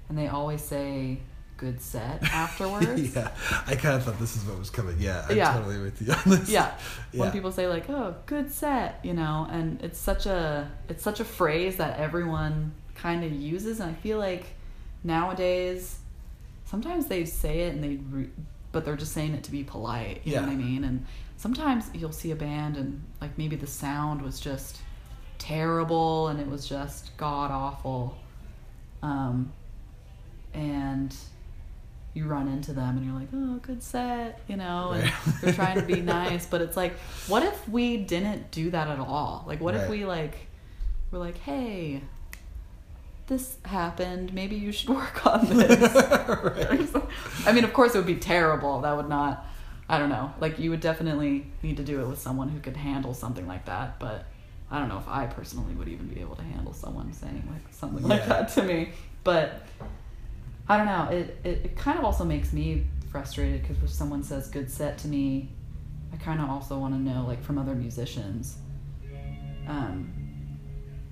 [0.09, 1.19] and they always say
[1.57, 3.15] good set afterwards.
[3.15, 3.29] yeah,
[3.67, 4.97] I kind of thought this is what was coming.
[4.99, 5.53] Yeah, I'm Yeah.
[5.53, 6.49] totally with you on this.
[6.49, 6.75] yeah
[7.13, 7.19] yeah.
[7.21, 11.19] when people say like oh good set you know and it's such a it's such
[11.19, 14.45] a phrase that everyone kind of uses and i feel like
[15.03, 15.99] nowadays
[16.65, 18.29] sometimes they say it and they re-
[18.71, 21.05] but they're just saying it to be polite you know what i mean and
[21.37, 24.79] sometimes you'll see a band and like maybe the sound was just
[25.37, 28.17] terrible and it was just god awful
[29.03, 29.51] um
[30.53, 31.15] and
[32.15, 35.13] you run into them and you're like, oh, good set, you know, and Right.
[35.41, 36.97] they're trying to be nice, but it's like,
[37.27, 39.43] what if we didn't do that at all?
[39.45, 40.33] Like, what if we like,
[41.11, 42.01] we're like, hey,
[43.27, 44.33] this happened.
[44.33, 45.93] Maybe you should work on this.
[45.93, 47.03] Right.
[47.45, 48.81] I mean, of course, it would be terrible.
[48.81, 49.45] That would not.
[49.89, 50.33] I don't know.
[50.39, 53.65] Like, you would definitely need to do it with someone who could handle something like
[53.65, 53.99] that.
[53.99, 54.25] But
[54.71, 57.73] I don't know if I personally would even be able to handle someone saying like
[57.73, 58.89] something like that to me.
[59.23, 59.65] But
[60.67, 61.09] I don't know.
[61.11, 64.97] It it, it kind of also makes me frustrated because if someone says good set
[64.99, 65.49] to me,
[66.13, 68.57] I kind of also want to know like from other musicians.
[69.67, 70.11] Um,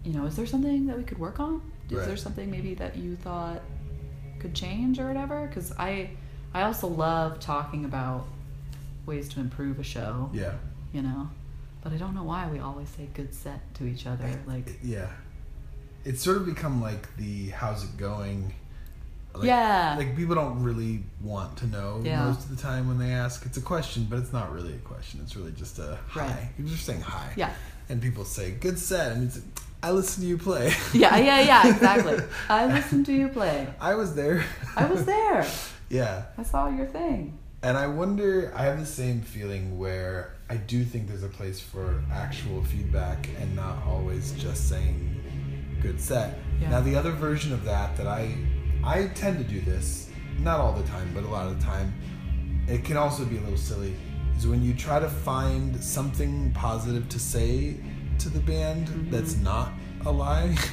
[0.03, 1.61] you know, is there something that we could work on?
[1.89, 3.61] Is there something maybe that you thought
[4.39, 5.45] could change or whatever?
[5.47, 6.11] Because I
[6.53, 8.25] I also love talking about
[9.05, 10.29] ways to improve a show.
[10.33, 10.53] Yeah.
[10.91, 11.29] You know,
[11.83, 14.29] but I don't know why we always say good set to each other.
[14.45, 15.07] Like, Yeah.
[16.05, 18.53] It's sort of become like the how's it going.
[19.35, 19.95] Like, Yeah.
[19.97, 22.25] Like people don't really want to know Yeah.
[22.25, 23.45] most of the time when they ask.
[23.45, 25.19] It's a question, but it's not really a question.
[25.23, 26.21] It's really just a hi.
[26.27, 26.49] Right.
[26.57, 27.31] You're just saying hi.
[27.35, 27.51] yeah,
[27.89, 29.39] And people say good set, and it's
[29.81, 30.71] I listen to you play.
[30.93, 32.17] yeah, yeah, yeah, exactly.
[32.49, 33.67] I listen to you play.
[33.81, 34.45] I was there.
[34.77, 35.45] I was there.
[35.89, 36.23] yeah.
[36.37, 37.37] I saw your thing.
[37.61, 41.59] And I wonder, I have the same feeling where I do think there's a place
[41.59, 45.21] for actual feedback and not always just saying
[45.81, 46.39] good set.
[46.61, 46.69] Yeah.
[46.69, 48.35] Now the other version of that that I
[48.83, 50.09] I tend to do this,
[50.39, 51.93] not all the time, but a lot of the time,
[52.67, 53.95] it can also be a little silly,
[54.37, 57.75] is when you try to find something positive to say
[58.19, 59.11] to the band mm-hmm.
[59.11, 59.71] that's not
[60.05, 60.55] a lie.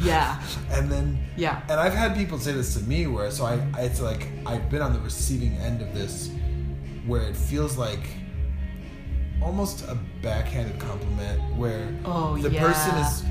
[0.00, 0.40] Yeah.
[0.70, 1.60] and then Yeah.
[1.68, 4.70] and I've had people say this to me where so I I- it's like I've
[4.70, 6.30] been on the receiving end of this
[7.06, 8.00] where it feels like
[9.42, 12.60] almost a backhanded compliment where Oh, the yeah.
[12.66, 13.24] person is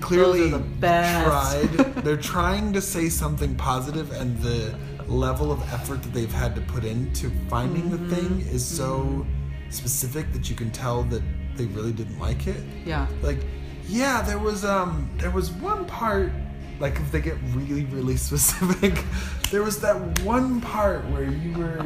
[0.00, 4.74] clearly the tried they're trying to say something positive and the
[5.06, 8.08] level of effort that they've had to put into finding Mm-hmm.
[8.08, 9.26] the thing is so
[9.70, 11.22] specific that you can tell that
[11.56, 13.06] they really didn't like it Yeah.
[13.22, 13.38] like
[13.86, 16.32] yeah there was um there was one part
[16.78, 19.04] like if they get really really specific
[19.50, 21.84] there was that one part where you were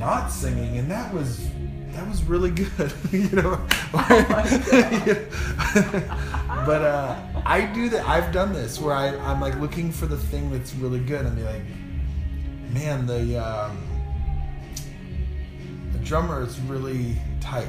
[0.00, 1.46] not singing and that was
[1.92, 3.60] that was really good you know
[6.66, 10.16] but uh i do that i've done this where I, i'm like looking for the
[10.16, 11.62] thing that's really good and be like
[12.72, 13.76] man the um
[15.92, 17.66] the drummer is really tight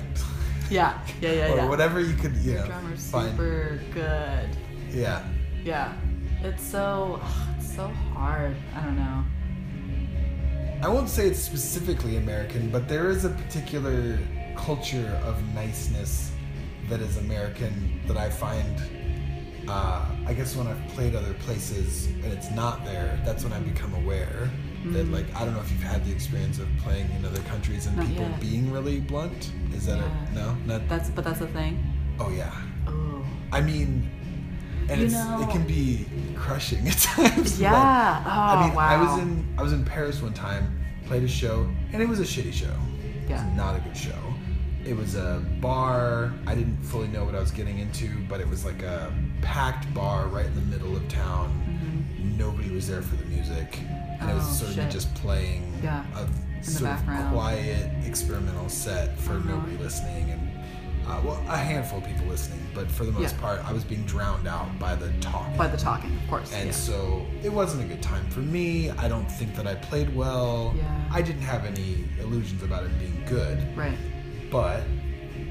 [0.70, 0.98] Yeah.
[1.22, 1.32] Yeah.
[1.34, 1.48] Yeah.
[1.54, 1.68] or yeah.
[1.70, 4.50] whatever you could you Your know drummer's find super good.
[4.90, 5.24] yeah
[5.64, 5.94] Yeah.
[6.44, 7.22] It's so
[7.58, 8.56] it's so hard.
[8.76, 9.24] I don't know.
[10.82, 14.18] I won't say it's specifically American, but there is a particular
[14.56, 16.32] culture of niceness
[16.90, 18.82] that is American that I find.
[19.68, 23.60] Uh, I guess when I've played other places and it's not there, that's when I
[23.60, 24.50] become aware
[24.86, 25.12] that Mm.
[25.14, 27.96] like I don't know if you've had the experience of playing in other countries and
[27.96, 28.40] Not people yet.
[28.42, 29.52] being really blunt.
[29.76, 30.32] Is that Yeah.
[30.32, 30.56] a no?
[30.66, 31.78] Not, That's but that's a thing.
[32.20, 32.52] oh yeah.
[32.88, 33.24] Oh.
[33.52, 34.10] I mean,
[34.92, 37.52] and You it's know- it can be crushing at times.
[37.54, 38.24] but- Yeah.
[38.26, 38.88] Oh I mean, wow.
[38.88, 42.20] I was in I was in Paris one time, played a show, and it was
[42.20, 42.66] a shitty show.
[43.04, 43.46] It Yeah.
[43.48, 44.20] was not a good show.
[44.86, 46.34] It was a bar.
[46.48, 49.92] I didn't fully know what I was getting into, but it was like a packed
[49.94, 51.48] bar right in the middle of town.
[51.70, 52.38] Mhm.
[52.38, 53.80] Nobody was there for the music,
[54.20, 54.86] and it was Oh, sort shit.
[54.86, 57.32] of just playing Yeah, a the sort of background.
[57.34, 59.50] quiet experimental set for Uh-huh.
[59.50, 60.42] nobody listening, and
[61.08, 63.42] uh, well, a handful of people listening, but for the most Yeah.
[63.42, 65.56] part, I was being drowned out by the talk.
[65.58, 66.54] By the talking, of course.
[66.54, 66.72] And yeah.
[66.76, 68.90] so it wasn't a good time for me.
[68.92, 70.74] I don't think that I played well.
[70.78, 70.84] Yeah.
[71.12, 73.58] I didn't have any illusions about it being good.
[73.78, 73.98] right.
[74.52, 74.82] But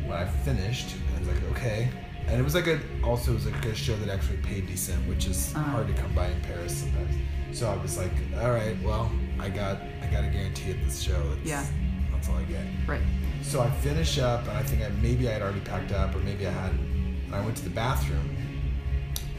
[0.07, 1.89] when I finished, I was like, okay.
[2.27, 4.99] And it was like a also it was like a show that actually paid decent,
[5.09, 5.71] which is Uh-huh.
[5.71, 7.15] hard to come by in Paris sometimes.
[7.53, 11.01] So I was like, all right, well, I got I got a guarantee at this
[11.01, 11.21] show.
[11.31, 11.65] That's, Yeah.
[12.13, 12.65] That's all I get.
[12.87, 13.01] Right.
[13.43, 16.19] So I finish up, and I think I maybe I had already packed up, or
[16.21, 16.79] maybe I hadn't.
[17.27, 18.37] And I went to the bathroom,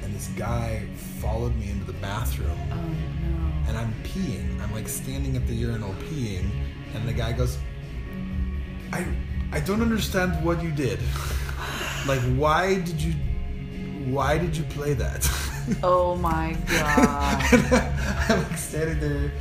[0.04, 0.84] and this guy
[1.22, 3.68] followed me into the bathroom, Oh no.
[3.70, 4.60] and I'm peeing.
[4.62, 6.50] I'm like standing at the urinal peeing,
[6.94, 7.58] and the guy goes,
[8.92, 9.06] "I,
[9.54, 11.00] I don't understand what you did.
[12.08, 13.14] like, why did you,
[14.14, 15.30] why did you play that?"
[15.84, 17.44] Oh my god.
[18.30, 19.32] I'm like standing there,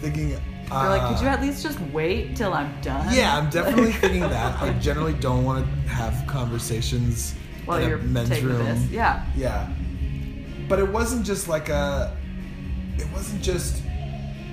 [0.00, 0.40] thinking.
[0.70, 3.14] You're like, could uh, you at least just wait till I'm done?
[3.14, 4.60] Yeah, I'm definitely thinking that.
[4.60, 8.64] I generally don't want to have conversations While in a you're men's taking room.
[8.64, 8.90] this.
[8.90, 9.24] Yeah.
[9.36, 9.68] Yeah.
[10.68, 12.16] But it wasn't just like a.
[12.98, 13.82] It wasn't just.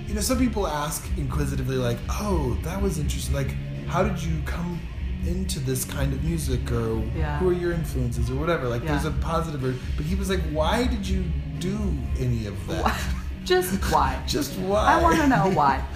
[0.08, 3.36] You know, some people ask inquisitively, like, oh, that was interesting.
[3.36, 3.52] Like,
[3.88, 4.80] how did you come
[5.26, 6.72] into this kind of music?
[6.72, 7.40] Or Yeah.
[7.40, 8.30] who are your influences?
[8.30, 8.70] Or whatever.
[8.70, 9.62] Like, there's a positive.
[9.98, 11.26] But he was like, why did you
[11.60, 11.78] do
[12.20, 13.02] any of that?
[13.46, 14.22] Just why?
[14.28, 14.94] Just why?
[14.94, 15.84] I want to know why.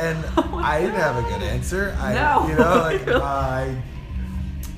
[0.00, 1.96] And Oh I didn't have a good answer.
[1.98, 2.46] I, No.
[2.46, 3.82] you know, like I.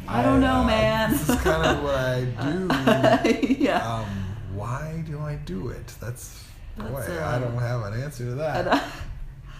[0.09, 1.11] I don't know, uh, man.
[1.11, 3.47] This is kind of what I do.
[3.63, 3.97] yeah.
[3.97, 4.07] um,
[4.55, 5.87] why do I do it?
[6.01, 6.43] That's,
[6.79, 8.57] boy, That's, I uh, don't have an answer to that.
[8.57, 8.81] And, uh,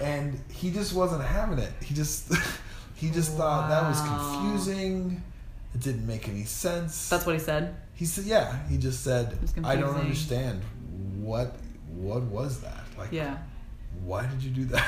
[0.01, 1.73] And he just wasn't having it.
[1.85, 2.33] He just,
[2.95, 5.23] he just thought that was confusing.
[5.75, 7.11] It didn't make any sense.
[7.11, 7.77] that's what he said.
[7.95, 8.25] he said.
[8.25, 10.63] Yeah, he just said, I don't understand.
[11.21, 11.55] What,
[11.97, 12.85] what was that?
[12.99, 13.39] Like, Yeah.
[14.05, 14.87] why did you do that?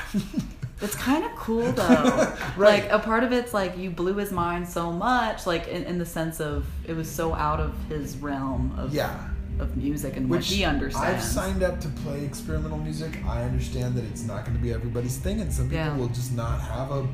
[0.80, 2.34] It's kind of cool though.
[2.57, 2.82] Right.
[2.84, 5.98] Like a part of it's like you blew his mind so much, like in, in
[5.98, 9.28] the sense of it was so out of his realm of yeah.
[9.61, 13.18] of music and what Which he I've signed up to play experimental music.
[13.26, 15.96] I understand that it's not going to be everybody's thing, and some people Yeah.
[15.96, 17.07] will just not have a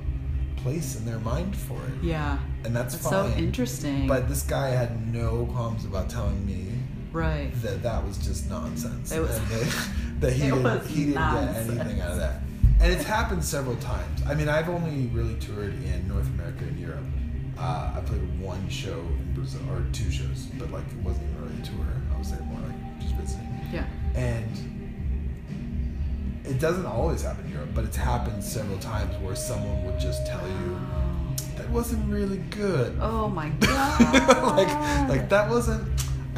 [0.56, 2.38] place in their mind for it, yeah.
[2.64, 3.30] and that's It's fine.
[3.32, 4.06] so interesting.
[4.08, 6.66] But this guy had no qualms about telling me
[7.12, 7.50] right.
[7.62, 9.88] that that was just nonsense, It was- and that,
[10.20, 12.40] that he didn't, he didn't get anything out of that.
[12.80, 14.22] And it's happened several times.
[14.26, 17.04] I mean, I've only really toured in North America and Europe.
[17.58, 21.42] Uh, I played one show in Brazil, or two shows, but like it wasn't even
[21.44, 21.86] really a tour.
[22.14, 23.48] I was there more like just visiting.
[23.72, 23.84] Yeah.
[24.14, 24.46] And
[26.44, 30.24] it doesn't always happen in Europe, but it's happened several times where someone would just
[30.26, 30.78] tell you
[31.56, 32.96] that wasn't really good.
[33.00, 34.56] Oh my god.
[34.56, 35.82] like, like that wasn't.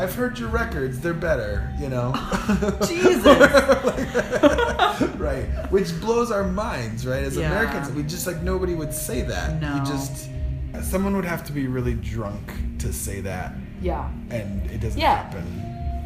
[0.00, 2.12] I've heard your records; they're better, you know.
[2.86, 3.26] Jesus.
[5.16, 7.22] right, which blows our minds, right?
[7.22, 7.50] As Yeah.
[7.50, 9.60] Americans, we just like nobody would say that.
[9.60, 9.76] No.
[9.76, 10.30] You just
[10.82, 14.08] someone would have to be really drunk to say that, Yeah.
[14.30, 15.16] and it doesn't Yeah.
[15.24, 15.44] happen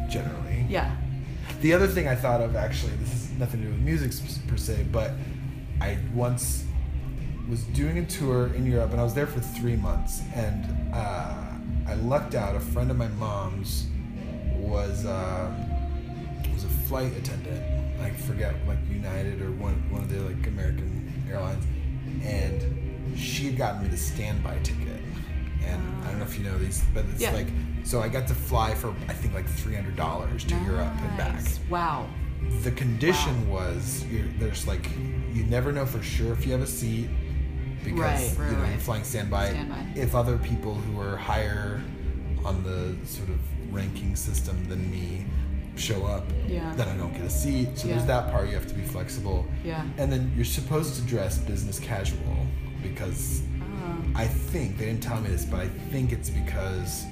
[0.09, 0.65] generally.
[0.69, 0.91] Yeah.
[1.61, 4.11] The other thing I thought of actually, this is nothing to do with music
[4.47, 5.11] per se, but
[5.79, 6.65] I once
[7.49, 11.33] was doing a tour in Europe and I was there for three months and uh,
[11.87, 12.55] I lucked out.
[12.55, 13.87] A friend of my mom's
[14.57, 15.51] was uh,
[16.53, 17.61] was a flight attendant.
[18.01, 21.63] I forget like United or one one of the like American airlines,
[22.23, 25.01] and she had gotten me the standby ticket.
[25.63, 27.31] And I don't know if you know these, but it's Yeah.
[27.31, 27.47] like
[27.83, 31.17] so I got to fly for I think like three hundred dollars to Europe and
[31.17, 32.07] back Wow.
[32.63, 34.89] the condition was you're, there's like
[35.33, 37.09] you never know for sure if you have a seat
[37.85, 38.71] because Right, right, you know, right.
[38.71, 39.49] you're flying standby.
[39.51, 39.87] Standby.
[39.95, 41.81] If other people who are higher
[42.43, 43.39] on the sort of
[43.73, 45.25] ranking system than me
[45.77, 46.73] show up, Yeah.
[46.75, 47.69] then I don't get a seat.
[47.77, 47.95] So Yeah.
[47.95, 49.45] there's that part you have to be flexible.
[49.63, 49.83] Yeah.
[49.97, 52.47] And then you're supposed to dress business casual
[52.81, 53.97] because Oh.
[54.15, 57.05] I think they didn't tell me this, but I think it's because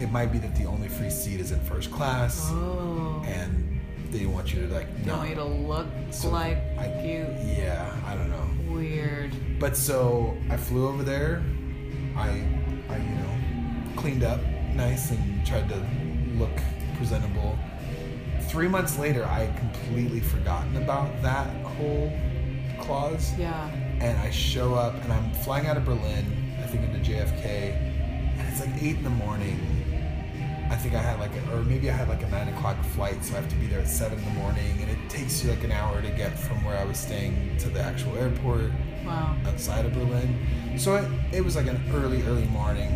[0.00, 3.22] it might be that the only free seat is in first class, Oh.
[3.26, 3.80] and
[4.10, 7.26] they want you to like not want you to look So, like I- you.
[7.58, 8.45] Yeah, I don't know.
[8.76, 9.32] Weird.
[9.58, 11.42] But so I flew over there,
[12.14, 12.28] I,
[12.90, 13.38] I you know,
[13.96, 14.40] cleaned up
[14.74, 15.82] nice and tried to
[16.36, 16.50] look
[16.98, 17.58] presentable.
[18.48, 22.12] Three months later, I had completely forgotten about that whole
[22.78, 23.70] clause Yeah.
[24.00, 27.44] and I show up and I'm flying out of Berlin, I think into JFK,
[28.38, 29.58] and it's like eight in the morning.
[30.68, 33.24] I think I had like, a, or maybe I had like a nine o'clock flight,
[33.24, 35.50] so I have to be there at seven in the morning, and it takes you
[35.50, 38.70] like an hour to get from where I was staying to the actual airport
[39.04, 39.36] Wow.
[39.46, 40.36] outside of Berlin.
[40.78, 42.90] So it, it was like an early, early morning.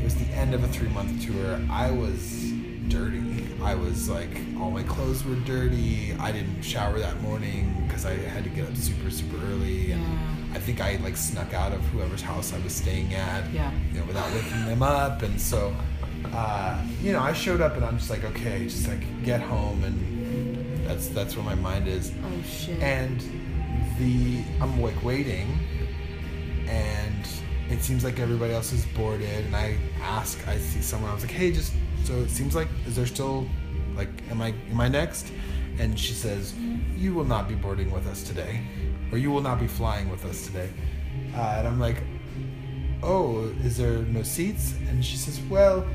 [0.00, 1.58] It was the end of a three month tour.
[1.70, 2.52] I was
[2.88, 3.46] dirty.
[3.62, 4.28] I was like,
[4.60, 6.12] all my clothes were dirty.
[6.20, 9.92] I didn't shower that morning because I had to get up super, super early.
[9.92, 10.08] And Yeah.
[10.54, 13.70] I think I like snuck out of whoever's house I was staying at, Yeah.
[13.92, 15.22] you know, without waking them up.
[15.22, 15.74] And so,
[16.34, 19.84] uh, you know, I showed up and I'm just like, okay, just like get home.
[19.84, 22.80] And that's, that's where my mind is Oh shit.
[22.80, 23.20] and
[23.98, 25.58] the I'm like waiting,
[26.68, 27.26] and
[27.70, 29.46] it seems like everybody else is boarded.
[29.46, 31.10] And I ask, I see someone.
[31.10, 31.72] I was like, "Hey, just
[32.04, 33.46] so it seems like is there still
[33.96, 35.32] like am I am I next?"
[35.78, 36.54] And she says,
[36.96, 38.60] "You will not be boarding with us today,
[39.12, 40.68] or you will not be flying with us today."
[41.34, 42.02] Uh, and I'm like,
[43.02, 45.86] "Oh, is there no seats?" And she says, "Well,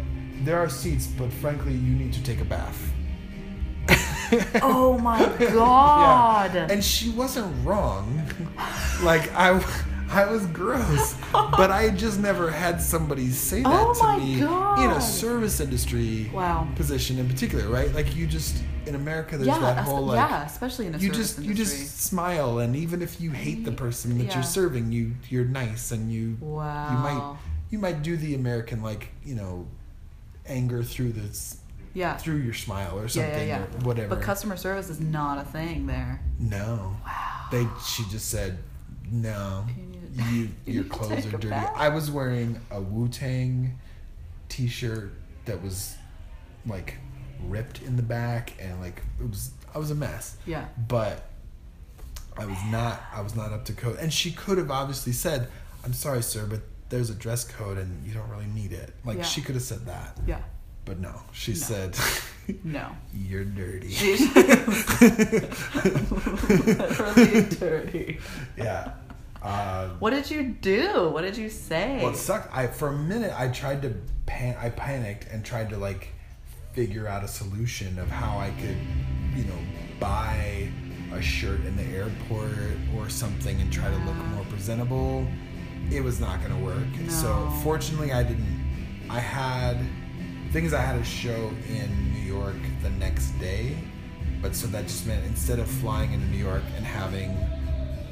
[0.46, 2.80] there are seats, but frankly, you need to take a bath."
[4.62, 5.20] oh my
[5.54, 6.54] god.
[6.54, 6.68] Yeah.
[6.70, 8.22] And she wasn't wrong.
[9.04, 9.62] like I
[10.10, 11.16] I was gross.
[11.32, 14.42] but I just never had somebody say that Oh to me
[14.84, 16.68] in a service industry Wow.
[16.76, 17.94] position in particular, right?
[17.94, 21.10] Like you just in America there's yeah, that whole like yeah, especially in a you
[21.14, 24.36] service just you just smile and even if you hate the person that Yeah.
[24.36, 26.92] you're serving, you you're nice and you wow.
[26.92, 27.36] you might
[27.72, 29.66] you might do the American like, you know,
[30.46, 31.58] anger through this
[31.94, 32.18] yeah.
[32.18, 33.64] through your smile or something yeah, yeah.
[33.64, 34.16] or whatever.
[34.16, 36.22] But customer service is not a thing there.
[36.40, 36.96] No.
[37.06, 37.48] Wow.
[37.52, 38.60] They she just said,
[39.12, 39.66] No.
[40.14, 41.50] You You you your clothes are dirty.
[41.50, 43.80] bath." I was wearing a Wu Tang
[44.50, 45.14] t shirt
[45.46, 45.96] that was
[46.66, 46.98] like
[47.48, 50.38] ripped in the back and like it was I was a mess.
[50.46, 50.68] Yeah.
[50.88, 51.28] But
[52.38, 53.98] I was not I was not up to code.
[54.00, 55.48] And she could have obviously said,
[55.84, 56.62] I'm sorry, sir, but
[56.92, 58.94] there's a dress code and you don't really need it.
[59.04, 59.24] Like Yeah.
[59.24, 60.18] she could have said that.
[60.28, 60.42] Yeah.
[60.86, 61.14] But no.
[61.32, 61.58] She No.
[61.58, 61.98] said
[62.64, 62.88] No.
[63.14, 63.96] You're dirty.
[66.66, 68.20] Literally dirty.
[68.58, 68.92] yeah.
[69.42, 71.10] Um, What did you do?
[71.10, 72.00] What did you say?
[72.02, 72.56] Well, it sucked.
[72.56, 73.94] I for a minute I tried to
[74.26, 74.56] pan.
[74.60, 76.10] I panicked and tried to like
[76.74, 78.78] figure out a solution of how I could,
[79.36, 79.58] you know,
[80.00, 80.70] buy
[81.14, 82.52] a shirt in the airport
[82.96, 85.26] or something and try to look more presentable.
[85.90, 87.10] It was not going to work.
[87.10, 89.06] So fortunately, I didn't.
[89.10, 89.78] I had.
[90.52, 90.74] things.
[90.74, 93.78] I had a show in New York the next day,
[94.42, 97.30] but so that just meant instead of flying into New York and having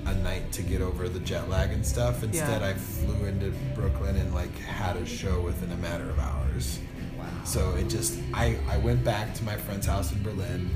[0.06, 2.24] a night to get over the jet lag and stuff.
[2.24, 2.70] Instead, Yeah.
[2.70, 6.80] I flew into Brooklyn and like had a show within a matter of hours.
[7.18, 7.26] Wow.
[7.46, 10.70] So it just I I went back to my friend's house in Berlin,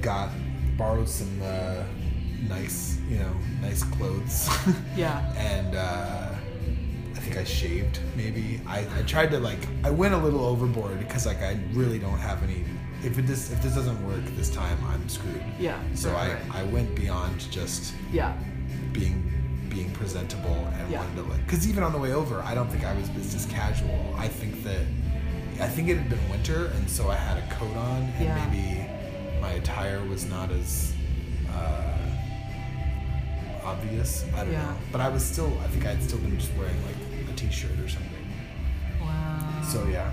[0.00, 0.30] got
[0.76, 1.84] borrowed some uh,
[2.48, 4.48] nice you know nice clothes,
[4.96, 5.20] Yeah.
[5.36, 6.28] and uh,
[7.16, 8.60] I think I shaved maybe.
[8.66, 12.18] I, I tried to like I went a little overboard because like I really don't
[12.18, 12.64] have any.
[13.02, 15.42] If it this if this doesn't work this time, I'm screwed.
[15.58, 15.78] Yeah.
[15.94, 16.54] So right, I, right.
[16.56, 18.36] I went beyond just Yeah.
[18.92, 19.26] being
[19.68, 21.00] being presentable and Yeah.
[21.00, 23.46] wanted to like because even on the way over I don't think I was business
[23.46, 24.84] casual I think that
[25.60, 28.46] I think it had been winter and so I had a coat on and Yeah.
[28.50, 30.92] maybe my attire was not as
[31.54, 31.89] uh,
[33.64, 34.62] obvious I don't Yeah.
[34.62, 36.96] know but I was still I think I'd still been just wearing like
[37.30, 38.26] a t-shirt or something
[39.00, 39.62] Wow.
[39.62, 40.10] so yeah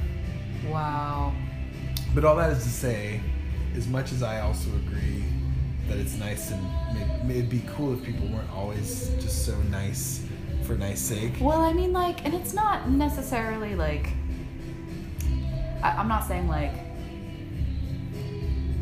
[0.67, 1.33] Wow.
[2.13, 3.21] but all that is to say
[3.75, 5.23] as much as I also agree
[5.87, 6.61] that it's nice and
[7.27, 10.21] may- it'd be cool if people weren't always just so nice
[10.63, 14.09] for nice sake Well, I mean, like, and it's not necessarily like.
[15.81, 16.73] I, I'm not saying like.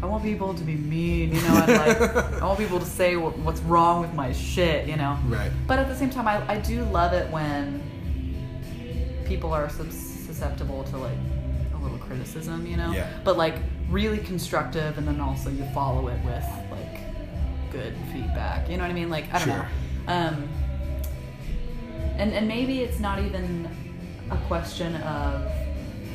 [0.05, 3.15] I want people to be mean, you know, and like, I want people to say
[3.15, 5.17] what, what's wrong with my shit, you know.
[5.25, 7.81] right But at the same time, I, I do love it when
[9.25, 11.17] people are susceptible to like
[11.73, 12.91] a little criticism, you know.
[12.91, 13.09] Yeah.
[13.23, 13.55] But like
[13.89, 18.69] really constructive, and then also you follow it with like good feedback.
[18.69, 19.09] You know what I mean?
[19.09, 19.57] Like I don't Sure.
[19.57, 20.13] know.
[20.13, 20.49] Um,
[22.19, 23.67] and and maybe it's not even
[24.29, 25.51] a question of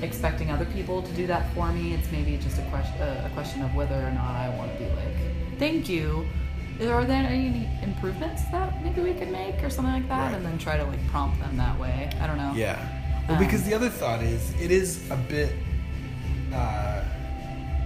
[0.03, 1.95] expecting other people to do that for me.
[1.95, 4.79] It's maybe just a question a, a question of whether or not I want to
[4.85, 6.27] be like, thank you.
[6.81, 10.27] Are there any improvements that maybe we could make or something like that?
[10.29, 10.35] Right.
[10.37, 12.11] And then try to like prompt them that way.
[12.21, 12.53] I don't know.
[12.55, 12.79] Yeah.
[13.29, 15.53] Well, Um, because the other thought is, it is a bit,
[16.55, 17.03] uh,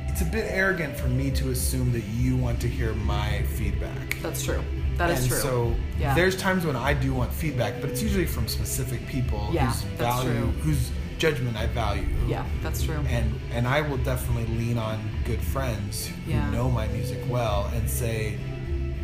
[0.07, 4.17] it's a bit arrogant for me to assume that you want to hear my feedback.
[4.23, 4.63] That's true.
[4.97, 5.39] That is and true.
[5.39, 6.15] So Yeah.
[6.15, 9.83] there's times when I do want feedback, but it's usually from specific people Yeah, whose
[9.99, 10.51] that's value, true.
[10.63, 10.91] whose
[11.25, 12.07] judgment I value.
[12.27, 13.01] Yeah, that's true.
[13.09, 16.51] And and I will definitely lean on good friends who Yeah.
[16.51, 18.39] know my music well and say,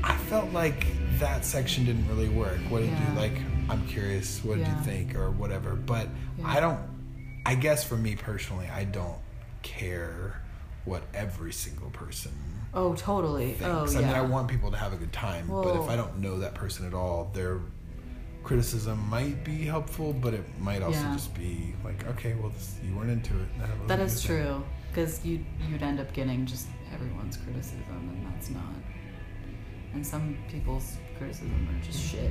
[0.04, 0.86] I felt like
[1.18, 2.58] that section didn't really work.
[2.68, 3.08] What did Yeah.
[3.14, 3.36] you like?
[3.70, 4.44] I'm curious.
[4.44, 4.76] What did Yeah.
[4.78, 5.74] you think or whatever?
[5.74, 6.08] But
[6.38, 6.46] Yeah.
[6.56, 6.80] I don't.
[7.46, 9.18] I guess for me personally, I don't
[9.62, 10.42] care
[10.84, 12.32] what every single person
[12.74, 13.52] oh, totally.
[13.54, 13.94] thinks.
[13.94, 16.18] Oh, I mean, I want people to have a good time, but if I don't
[16.18, 17.60] know that person at all, their
[18.42, 21.12] criticism might be helpful, but it might also Yeah.
[21.14, 23.48] just be like, okay, well, this, you weren't into it.
[23.58, 28.50] That, That is true because you you'd end up getting just everyone's criticism, and that's
[28.50, 28.62] not.
[29.94, 32.30] And some people's criticism are just shit.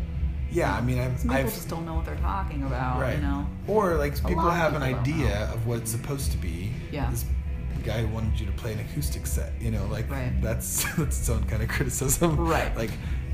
[0.51, 2.99] Yeah, I mean, I've, people I've just don't know what they're talking about.
[2.99, 3.17] right.
[3.17, 3.47] You know.
[3.67, 6.71] Or like people have an people don't idea of what it's supposed to be.
[6.91, 7.09] Yeah.
[7.11, 7.25] This
[7.85, 9.53] guy wanted you to play an acoustic set.
[9.61, 10.31] You know, like Right.
[10.41, 12.35] that's that's its own kind of criticism.
[12.37, 12.75] Right.
[12.75, 12.89] Like,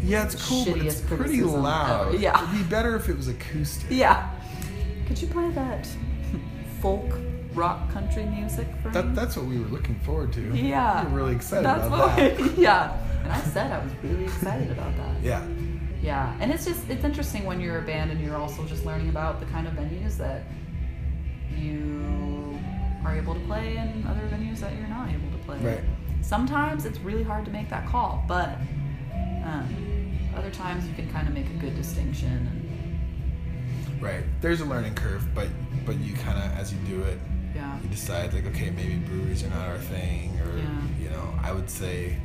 [0.05, 2.09] yeah, it's cool, but it's pretty loud.
[2.09, 2.17] ever.
[2.17, 2.41] Yeah.
[2.43, 3.87] It'd be better if it was acoustic.
[3.89, 4.29] Yeah.
[5.07, 5.87] Could you play that
[6.81, 7.19] folk
[7.53, 9.01] rock country music for me?
[9.13, 10.41] That's what we were looking forward to.
[10.55, 11.03] Yeah.
[11.05, 12.57] We were really excited That's about what that.
[12.57, 12.97] yeah.
[13.23, 15.21] And I said I was really excited about that.
[15.23, 15.45] Yeah.
[16.03, 19.09] Yeah, and it's just it's interesting when you're a band and you're also just learning
[19.09, 20.43] about the kind of venues that
[21.57, 22.59] you
[23.03, 25.57] are able to play and other venues that you're not able to play.
[25.59, 25.83] Right.
[26.21, 28.49] Sometimes it's really hard to make that call, but
[29.45, 29.67] um,
[30.35, 32.27] other times you can kind of make a good distinction.
[32.31, 32.61] And,
[34.01, 34.23] Right.
[34.41, 35.47] There's a learning curve, but
[35.85, 37.17] but you kind of as you do it,
[37.55, 37.79] yeah.
[37.81, 40.81] you decide like, okay, maybe breweries are not our thing, or Yeah.
[41.03, 42.17] you know, I would say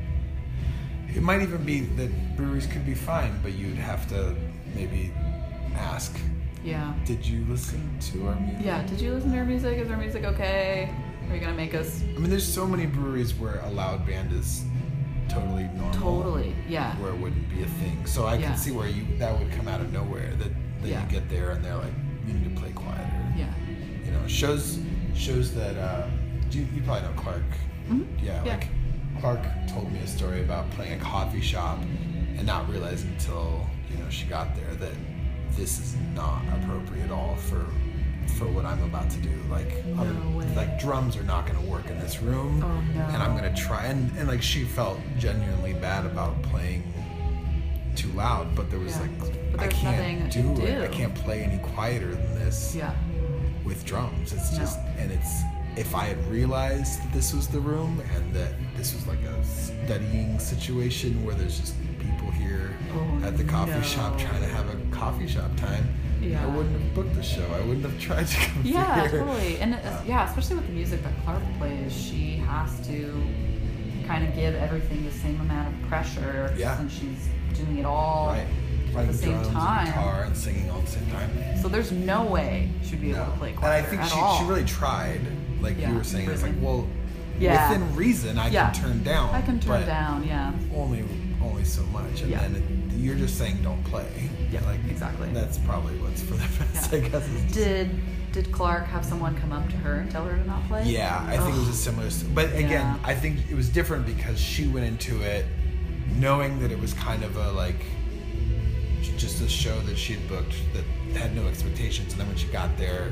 [1.15, 4.35] it might even be that breweries could be fine, but you'd have to
[4.75, 5.13] maybe
[5.75, 6.19] ask,
[6.65, 6.93] Yeah.
[7.07, 7.81] did you listen
[8.13, 8.65] to our music?
[8.67, 8.83] Yeah.
[8.87, 9.79] Did you listen to our music?
[9.79, 10.91] Is our music okay?
[11.31, 14.33] Are you gonna make us I mean, there's so many breweries where a loud band
[14.33, 14.65] is
[15.31, 15.93] totally normal.
[16.01, 16.55] totally?
[16.69, 16.95] Yeah.
[16.97, 18.07] Where it wouldn't be a thing.
[18.07, 18.49] So I Yeah.
[18.49, 20.33] can see where you that would come out of nowhere.
[20.39, 20.51] That
[20.83, 21.03] that Yeah.
[21.05, 21.93] you get there and they're like,
[22.27, 23.25] you need to play quieter.
[23.37, 23.47] Yeah.
[24.05, 24.79] you know shows
[25.15, 26.07] shows that uh,
[26.51, 27.43] you, you probably know Clark.
[27.89, 28.07] Mhm.
[28.23, 28.53] Yeah, Yeah.
[28.55, 28.69] like
[29.21, 31.79] Clark told me a story about playing a coffee shop
[32.37, 34.95] and not realizing until you know she got there that
[35.57, 37.67] this is not appropriate at all for
[38.37, 39.31] for what I'm about to do.
[39.51, 42.63] Like No like drums are not going to work in this room.
[42.65, 43.05] Oh, no.
[43.07, 46.83] And I'm going to try and and like she felt genuinely bad about playing
[47.97, 49.03] too loud, but there was Yeah.
[49.03, 50.83] like I can't do it.
[50.83, 52.93] I can't play any quieter than this Yeah.
[53.65, 54.33] with drums.
[54.33, 54.59] It's No.
[54.59, 55.43] just, and it's,
[55.77, 59.45] if I had realized that this was the room and that this was like a
[59.45, 63.83] studying situation where there's just people here Oh, at the coffee no.
[63.83, 65.87] shop trying to have a coffee shop time,
[66.21, 66.43] Yeah.
[66.45, 67.47] I wouldn't have booked the show.
[67.55, 69.21] I wouldn't have tried to come Yeah, here.
[69.21, 69.59] totally.
[69.59, 73.23] And uh, yeah, especially with the music that Clark plays, she has to
[74.07, 76.77] kind of give everything the same amount of pressure Yeah.
[76.77, 78.41] since she's doing it all Right.
[78.41, 79.87] at Playing the same drums time.
[79.87, 81.31] and guitar and singing all at the same time.
[81.63, 83.73] So there's no way she'd be able to play Clark.
[83.73, 84.39] And I think she, all.
[84.39, 85.21] she really tried.
[85.61, 86.89] Like Yeah, you were saying, it's like, well,
[87.39, 87.71] Yeah.
[87.71, 88.71] within reason, I Yeah.
[88.73, 89.33] can turn down.
[89.35, 90.53] I can turn down, yeah.
[90.75, 91.05] Only,
[91.61, 92.41] only so much, and Yeah.
[92.41, 94.31] then it, you're just saying don't play.
[94.51, 95.29] Yeah, like exactly.
[95.33, 96.99] That's probably what's for the best, Yeah.
[96.99, 97.29] I guess.
[97.53, 97.91] Did
[98.33, 100.85] did Clark have someone come up to her and tell her to not play?
[100.87, 102.09] Yeah, I think it was a similar.
[102.33, 102.97] But again, Yeah.
[103.03, 105.45] I think it was different because she went into it
[106.17, 107.83] knowing that it was kind of a like
[109.17, 110.85] just a show that she had booked that
[111.19, 113.11] had no expectations, and then when she got there,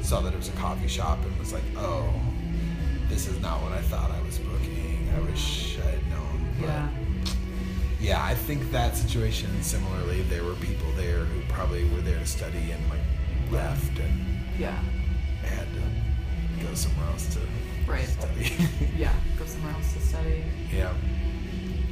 [0.00, 2.08] saw that it was a coffee shop and was like, "Oh,
[3.08, 5.08] this is not what I thought I was booking.
[5.16, 6.88] I wish I had known." But Yeah.
[8.00, 9.62] Yeah, I think that situation.
[9.62, 13.00] Similarly, there were people there who probably were there to study and like
[13.50, 14.78] left and Yeah.
[15.42, 17.40] had to go somewhere else to
[17.86, 18.06] Right.
[18.06, 18.52] study.
[18.96, 19.12] Yeah.
[19.38, 20.44] Go somewhere else to study.
[20.74, 20.92] yeah.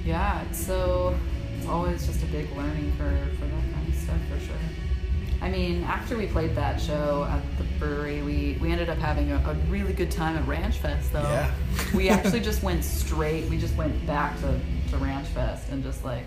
[0.04, 1.14] Yeah, it's so
[1.58, 4.54] it's always just a big learning curve for that kind of stuff for sure.
[5.40, 9.30] I mean, after we played that show at the brewery, we, we ended up having
[9.30, 11.22] a, a really good time at Ranch Fest though.
[11.22, 11.50] Yeah.
[11.94, 14.58] we actually just went straight we just went back to,
[14.90, 16.24] to Ranch Fest and just like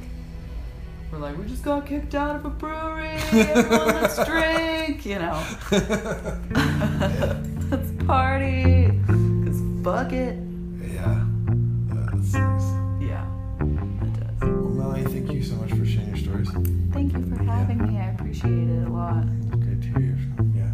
[1.11, 5.43] we're like, we just got kicked out of a brewery, everyone let's drink, you know.
[7.69, 8.87] let's party.
[9.43, 10.37] Cause fuck it.
[10.93, 11.25] Yeah.
[11.87, 12.33] That's.
[13.01, 13.27] Yeah.
[13.59, 14.41] It does.
[14.41, 16.49] Well, Melanie, thank you so much for sharing your stories.
[16.93, 17.99] Thank you for having me.
[17.99, 19.25] I appreciate it a lot.
[19.59, 20.17] Great to hear.
[20.55, 20.71] Yeah.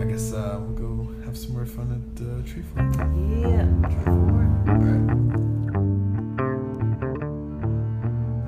[0.00, 2.96] I guess uh, we'll go have some more fun at uh, Treefort.
[3.42, 3.88] Yeah.
[3.90, 4.68] Try forward.
[4.68, 5.25] All right.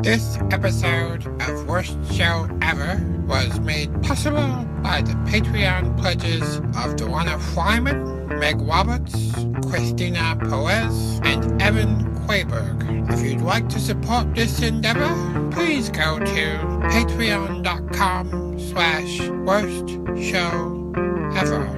[0.09, 7.39] This episode of Worst Show Ever was made possible by the Patreon pledges of Dewana
[7.39, 9.35] Flyman, Meg Roberts,
[9.69, 13.13] Christina Perez, and Evan Weiberg.
[13.13, 16.57] If you'd like to support this endeavor, please go to
[16.89, 19.91] patreon.com slash worst
[20.25, 20.91] show
[21.37, 21.78] ever.